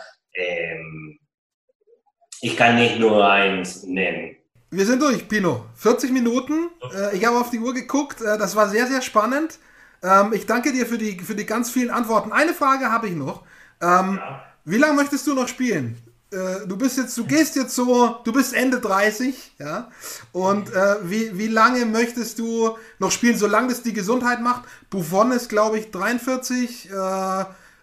ich 2.45 2.55
kann 2.55 2.75
nicht 2.75 2.99
nur 2.99 3.27
eins 3.27 3.81
nennen. 3.83 4.35
Wir 4.69 4.85
sind 4.85 5.01
durch, 5.01 5.27
Pino. 5.27 5.65
40 5.77 6.11
Minuten. 6.11 6.69
Äh, 6.95 7.17
ich 7.17 7.25
habe 7.25 7.39
auf 7.39 7.49
die 7.49 7.57
Uhr 7.57 7.73
geguckt. 7.73 8.21
Äh, 8.21 8.37
das 8.37 8.55
war 8.55 8.69
sehr, 8.69 8.85
sehr 8.85 9.01
spannend. 9.01 9.57
Ähm, 10.03 10.31
ich 10.31 10.45
danke 10.45 10.71
dir 10.71 10.85
für 10.85 10.99
die, 10.99 11.19
für 11.19 11.33
die 11.33 11.47
ganz 11.47 11.71
vielen 11.71 11.89
Antworten. 11.89 12.31
Eine 12.31 12.53
Frage 12.53 12.91
habe 12.91 13.07
ich 13.07 13.15
noch. 13.15 13.41
Ähm, 13.81 14.19
ja. 14.21 14.43
Wie 14.63 14.77
lange 14.77 14.93
möchtest 14.93 15.25
du 15.25 15.33
noch 15.33 15.47
spielen? 15.47 15.97
Äh, 16.31 16.67
du 16.67 16.77
bist 16.77 16.99
jetzt, 16.99 17.17
du 17.17 17.25
gehst 17.25 17.55
jetzt 17.55 17.73
so, 17.73 18.17
du 18.23 18.31
bist 18.31 18.53
Ende 18.53 18.79
30, 18.79 19.55
ja. 19.57 19.89
Und 20.31 20.69
wie, 21.01 21.35
wie 21.39 21.47
lange 21.47 21.85
möchtest 21.87 22.37
du 22.37 22.77
noch 22.99 23.11
spielen, 23.11 23.37
solange 23.37 23.69
das 23.69 23.81
die 23.81 23.93
Gesundheit 23.93 24.41
macht? 24.41 24.65
Buffon 24.91 25.31
ist, 25.31 25.49
glaube 25.49 25.79
ich, 25.79 25.89
43. 25.89 26.89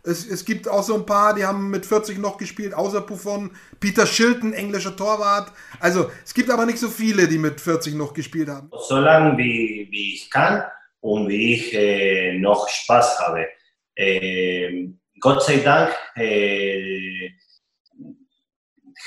Es, 0.04 0.26
es 0.26 0.44
gibt 0.44 0.68
auch 0.68 0.82
so 0.82 0.96
ein 0.96 1.06
paar, 1.06 1.34
die 1.34 1.44
haben 1.44 1.70
mit 1.70 1.86
40 1.86 2.18
noch 2.18 2.36
gespielt, 2.36 2.74
außer 2.74 3.02
Buffon. 3.02 3.52
Peter 3.78 4.04
Shilton, 4.04 4.52
englischer 4.52 4.96
Torwart. 4.96 5.52
Also 5.78 6.10
es 6.24 6.34
gibt 6.34 6.50
aber 6.50 6.66
nicht 6.66 6.78
so 6.78 6.88
viele, 6.88 7.28
die 7.28 7.38
mit 7.38 7.60
40 7.60 7.94
noch 7.94 8.12
gespielt 8.12 8.48
haben. 8.48 8.70
Solange 8.88 9.38
wie, 9.38 9.86
wie 9.90 10.14
ich 10.14 10.30
kann 10.30 10.64
und 11.00 11.28
wie 11.28 11.54
ich 11.54 11.74
äh, 11.74 12.36
noch 12.38 12.68
Spaß 12.68 13.20
habe. 13.20 13.46
Äh, 13.94 14.88
Gott 15.20 15.44
sei 15.44 15.58
Dank 15.58 15.94
äh, 16.16 17.30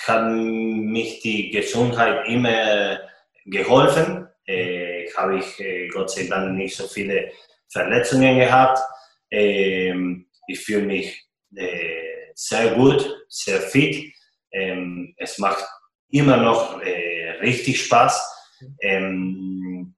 hat 0.07 0.31
mich 0.31 1.19
die 1.19 1.51
Gesundheit 1.51 2.25
immer 2.27 2.99
geholfen. 3.45 4.27
Äh, 4.45 5.07
habe 5.17 5.39
ich 5.39 5.59
äh, 5.59 5.89
Gott 5.89 6.11
sei 6.11 6.27
Dank 6.27 6.55
nicht 6.55 6.77
so 6.77 6.87
viele 6.87 7.31
Verletzungen 7.67 8.39
gehabt. 8.39 8.79
Ähm, 9.29 10.27
ich 10.47 10.59
fühle 10.59 10.85
mich 10.85 11.25
äh, 11.55 12.31
sehr 12.33 12.75
gut, 12.75 13.25
sehr 13.29 13.61
fit. 13.61 14.13
Ähm, 14.51 15.13
es 15.17 15.37
macht 15.37 15.65
immer 16.09 16.37
noch 16.37 16.81
äh, 16.81 17.31
richtig 17.41 17.81
Spaß. 17.83 18.33
Ähm, 18.81 19.95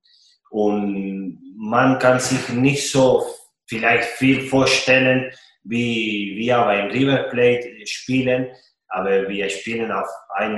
und 0.49 1.39
man 1.57 1.99
kann 1.99 2.19
sich 2.19 2.49
nicht 2.49 2.89
so 2.89 3.25
vielleicht 3.67 4.05
viel 4.17 4.41
vorstellen, 4.47 5.31
wie 5.63 6.35
wir 6.37 6.57
beim 6.59 6.89
River 6.89 7.23
Plate 7.29 7.85
spielen, 7.85 8.47
aber 8.87 9.27
wir 9.27 9.49
spielen 9.49 9.91
auf 9.91 10.07
ein 10.35 10.57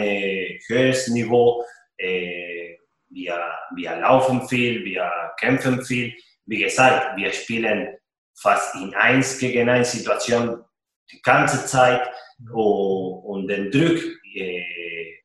höheres 0.68 1.08
Niveau. 1.08 1.66
Äh, 1.98 2.78
wir, 3.10 3.42
wir 3.76 3.96
laufen 3.98 4.48
viel, 4.48 4.86
wir 4.86 5.12
kämpfen 5.40 5.84
viel. 5.84 6.14
Wie 6.46 6.60
gesagt, 6.60 7.18
wir 7.18 7.32
spielen 7.34 7.98
fast 8.42 8.76
in 8.76 8.94
eins 8.96 9.38
gegen 9.38 9.70
eins 9.70 9.92
Situation 9.92 10.64
die 11.12 11.22
ganze 11.22 11.66
Zeit 11.66 12.10
und 12.52 13.48
den 13.48 13.72
Druck 13.72 14.00
äh, 14.36 14.64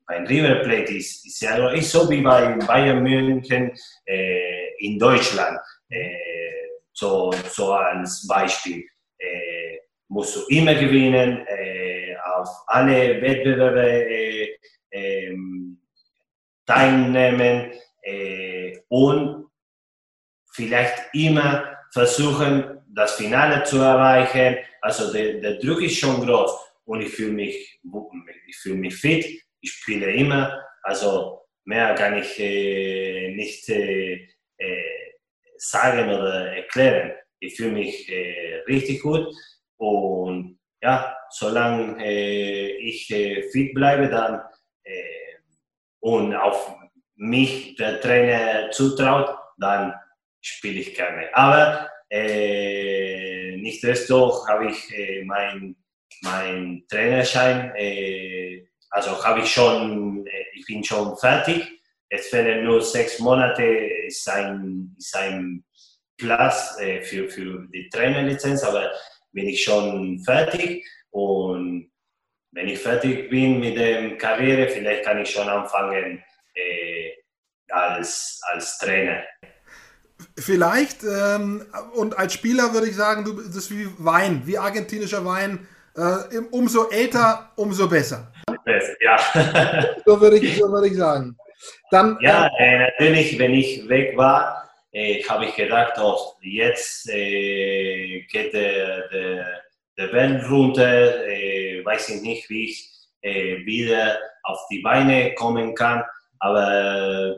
beim 0.07 0.27
River 0.27 0.57
Plate 0.57 0.95
ist, 0.95 1.25
ist, 1.27 1.41
ja, 1.41 1.71
ist 1.71 1.91
so 1.91 2.09
wie 2.11 2.21
bei 2.21 2.55
Bayern 2.67 3.03
München 3.03 3.73
äh, 4.07 4.75
in 4.79 4.99
Deutschland, 4.99 5.59
äh, 5.89 6.11
so, 6.93 7.33
so 7.49 7.73
als 7.73 8.27
Beispiel. 8.27 8.85
Musst 10.09 10.37
du 10.37 10.41
immer 10.49 10.75
gewinnen, 10.75 11.45
auf 12.37 12.49
alle 12.67 13.21
Wettbewerbe 13.21 14.49
teilnehmen 16.67 17.73
und 18.89 19.47
vielleicht 20.53 21.09
immer 21.15 21.79
versuchen, 21.91 22.74
das 22.95 23.17
Finale 23.17 23.63
zu 23.65 23.79
erreichen. 23.79 24.59
Also 24.81 25.13
der, 25.13 25.35
der 25.35 25.59
Druck 25.59 25.83
ist 25.83 25.99
schon 25.99 26.25
groß 26.25 26.51
und 26.85 27.01
ich 27.01 27.11
fühle 27.11 27.33
mich, 27.33 27.81
ich 28.47 28.65
mich 28.67 28.97
fit, 28.97 29.25
ich 29.61 29.73
spiele 29.73 30.13
immer. 30.13 30.61
Also 30.83 31.43
mehr 31.65 31.95
kann 31.95 32.19
ich 32.19 32.39
äh, 32.39 33.35
nicht 33.35 33.69
äh, 33.69 34.29
äh, 34.59 35.13
sagen 35.57 36.09
oder 36.09 36.57
erklären. 36.57 37.13
Ich 37.41 37.57
fühle 37.57 37.73
mich 37.73 38.09
äh, 38.11 38.63
richtig 38.69 39.03
gut 39.03 39.35
und 39.77 40.59
ja, 40.83 41.17
solange 41.31 42.05
äh, 42.05 42.77
ich 42.77 43.11
äh, 43.11 43.43
fit 43.51 43.75
bleibe, 43.75 44.09
dann 44.09 44.43
und 46.05 46.35
auf 46.35 46.71
mich 47.17 47.77
der 47.77 47.99
Trainer 47.99 48.71
zutraut, 48.71 49.35
dann 49.57 49.95
spiele 50.43 50.81
ich 50.81 50.95
gerne. 50.95 51.35
Aber 51.35 51.89
äh, 52.11 53.57
nicht 53.57 53.83
desto 53.83 54.47
habe 54.49 54.71
ich 54.71 54.93
äh, 54.97 55.25
meinen 55.25 55.77
mein 56.23 56.85
Trainerschein, 56.89 57.73
äh, 57.77 58.67
also 58.91 59.23
habe 59.23 59.41
ich 59.41 59.53
schon, 59.53 60.27
ich 60.55 60.65
bin 60.65 60.83
schon 60.83 61.17
fertig. 61.19 61.81
Es 62.09 62.29
fehlen 62.29 62.65
nur 62.65 62.81
sechs 62.81 63.19
Monate, 63.19 63.65
ist 63.65 64.29
ein, 64.29 64.95
ist 64.97 65.17
ein 65.17 65.65
Platz 66.17 66.79
für, 67.03 67.29
für 67.29 67.67
die 67.75 67.89
Trainerlizenz, 67.91 68.63
aber 68.63 68.93
bin 69.33 69.49
ich 69.49 69.65
schon 69.65 70.21
fertig 70.21 70.87
und 71.11 71.91
wenn 72.53 72.69
ich 72.69 72.79
fertig 72.79 73.29
bin 73.29 73.59
mit 73.59 73.77
der 73.77 74.17
Karriere, 74.17 74.69
vielleicht 74.69 75.05
kann 75.05 75.21
ich 75.21 75.31
schon 75.31 75.49
anfangen 75.49 76.23
als, 77.69 78.41
als 78.53 78.79
Trainer. 78.79 79.25
Vielleicht, 80.39 81.03
ähm, 81.05 81.65
und 81.95 82.19
als 82.19 82.35
Spieler 82.35 82.73
würde 82.73 82.89
ich 82.89 82.97
sagen, 82.97 83.25
du, 83.25 83.33
das 83.33 83.57
ist 83.57 83.71
wie 83.71 83.89
Wein, 83.99 84.43
wie 84.45 84.59
argentinischer 84.59 85.25
Wein. 85.25 85.67
Äh, 85.97 86.39
umso 86.51 86.89
älter, 86.91 87.53
umso 87.57 87.89
besser. 87.89 88.33
Ja. 89.01 89.19
so, 90.07 90.21
würde 90.21 90.39
ich, 90.39 90.59
so 90.59 90.69
würde 90.71 90.89
ich 90.89 90.97
sagen. 90.97 91.37
Dann, 91.91 92.19
ja, 92.21 92.51
äh, 92.59 92.79
natürlich, 92.79 93.39
wenn 93.39 93.55
ich 93.55 93.89
weg 93.89 94.17
war, 94.17 94.69
äh, 94.93 95.23
habe 95.25 95.47
ich 95.47 95.55
gedacht, 95.55 95.95
oh, 96.01 96.35
jetzt 96.41 97.09
äh, 97.11 98.23
geht 98.31 98.53
der, 98.55 99.09
der, 99.09 99.63
der 99.97 100.13
Welt 100.13 100.51
runter, 100.51 101.27
äh, 101.27 101.85
weiß 101.85 102.09
ich 102.11 102.23
nicht, 102.23 102.51
wie 102.51 102.65
ich 102.65 102.91
äh, 103.23 103.65
wieder 103.65 104.19
auf 104.45 104.59
die 104.71 104.81
Beine 104.81 105.35
kommen 105.35 105.75
kann. 105.75 106.03
Aber 106.39 107.37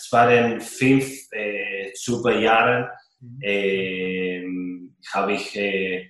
es 0.00 0.12
waren 0.12 0.60
fünf 0.60 1.30
äh, 1.32 1.92
super 1.94 2.38
Jahre. 2.38 2.90
Mhm. 3.20 3.42
Äh, 3.42 4.44
habe 5.12 5.32
ich, 5.34 5.56
äh, 5.56 6.08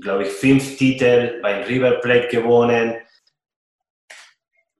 glaube 0.00 0.24
ich, 0.24 0.28
fünf 0.30 0.76
Titel 0.76 1.40
beim 1.40 1.62
River 1.64 1.92
Plate 2.00 2.28
gewonnen. 2.28 2.96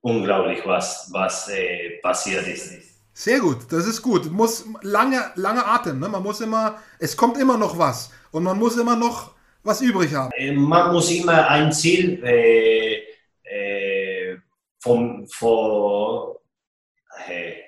Unglaublich, 0.01 0.65
was, 0.65 1.09
was 1.11 1.49
äh, 1.49 1.99
passiert 2.01 2.47
ist. 2.47 2.73
Sehr 3.13 3.39
gut, 3.39 3.71
das 3.71 3.87
ist 3.87 4.01
gut. 4.01 4.31
Muss 4.31 4.65
lange, 4.81 5.31
lange 5.35 5.65
Atem. 5.65 5.99
Ne? 5.99 6.07
Man 6.07 6.21
muss 6.21 6.39
immer, 6.39 6.79
es 6.99 7.17
kommt 7.17 7.37
immer 7.37 7.57
noch 7.57 7.77
was 7.77 8.11
und 8.31 8.43
man 8.43 8.57
muss 8.59 8.77
immer 8.77 8.95
noch 8.95 9.31
was 9.63 9.81
übrig 9.81 10.13
haben. 10.13 10.31
Äh, 10.35 10.51
man 10.51 10.93
muss 10.93 11.11
immer 11.11 11.47
ein 11.49 11.71
Ziel 11.71 12.23
äh, 12.23 13.01
äh, 13.43 14.37
vom, 14.79 15.27
vom 15.27 16.36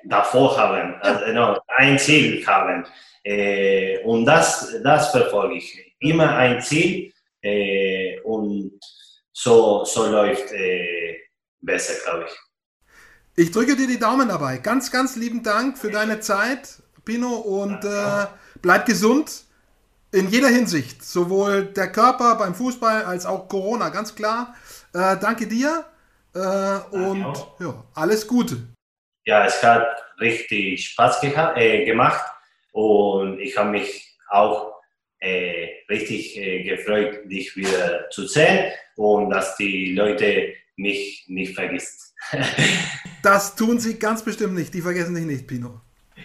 davor 0.05 0.57
haben, 0.57 0.95
also, 1.01 1.33
no, 1.33 1.59
ein 1.67 1.97
Ziel 1.97 2.45
haben. 2.45 2.85
Äh, 3.23 3.99
und 4.03 4.25
das, 4.25 4.75
das 4.83 5.11
verfolge 5.11 5.55
ich. 5.55 5.95
Immer 5.99 6.35
ein 6.35 6.61
Ziel 6.61 7.13
äh, 7.41 8.19
und 8.21 8.79
so, 9.31 9.83
so 9.85 10.07
läuft 10.07 10.51
äh, 10.51 11.17
besser, 11.61 11.93
glaube 12.03 12.25
ich. 12.27 12.39
Ich 13.35 13.51
drücke 13.51 13.75
dir 13.75 13.87
die 13.87 13.99
Daumen 13.99 14.27
dabei. 14.27 14.57
Ganz, 14.57 14.91
ganz 14.91 15.15
lieben 15.15 15.43
Dank 15.43 15.77
für 15.77 15.91
deine 15.91 16.19
Zeit, 16.19 16.81
Pino, 17.05 17.35
und 17.35 17.83
äh, 17.85 18.25
bleib 18.61 18.85
gesund 18.85 19.43
in 20.11 20.29
jeder 20.29 20.49
Hinsicht. 20.49 21.03
Sowohl 21.03 21.65
der 21.65 21.91
Körper 21.91 22.35
beim 22.35 22.55
Fußball 22.55 23.03
als 23.03 23.25
auch 23.25 23.47
Corona, 23.47 23.89
ganz 23.89 24.15
klar. 24.15 24.55
Äh, 24.93 25.17
danke 25.17 25.47
dir 25.47 25.85
äh, 26.33 26.39
und 26.91 27.33
ja, 27.59 27.83
alles 27.93 28.27
Gute 28.27 28.57
ja, 29.25 29.45
es 29.45 29.61
hat 29.63 29.87
richtig 30.19 30.85
Spaß 30.87 31.23
äh, 31.23 31.85
gemacht 31.85 32.25
und 32.71 33.39
ich 33.39 33.57
habe 33.57 33.69
mich 33.69 34.17
auch 34.29 34.73
äh, 35.19 35.67
richtig 35.89 36.37
äh, 36.37 36.63
gefreut, 36.63 37.19
dich 37.25 37.55
wieder 37.55 38.09
zu 38.09 38.27
sehen 38.27 38.71
und 38.95 39.29
dass 39.29 39.55
die 39.57 39.93
Leute 39.93 40.53
mich 40.75 41.25
nicht 41.27 41.55
vergisst. 41.55 42.15
das 43.23 43.55
tun 43.55 43.79
sie 43.79 43.99
ganz 43.99 44.23
bestimmt 44.23 44.55
nicht, 44.55 44.73
die 44.73 44.81
vergessen 44.81 45.15
dich 45.15 45.25
nicht, 45.25 45.47
Pino. 45.47 45.81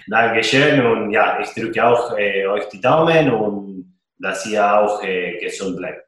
Dankeschön 0.06 0.84
und 0.84 1.10
ja, 1.10 1.40
ich 1.40 1.48
drücke 1.50 1.84
auch 1.84 2.16
äh, 2.16 2.46
euch 2.46 2.68
die 2.68 2.80
Daumen 2.80 3.30
und 3.30 3.98
dass 4.18 4.46
ihr 4.46 4.64
auch 4.78 5.02
äh, 5.02 5.38
gesund 5.38 5.76
bleibt. 5.76 6.03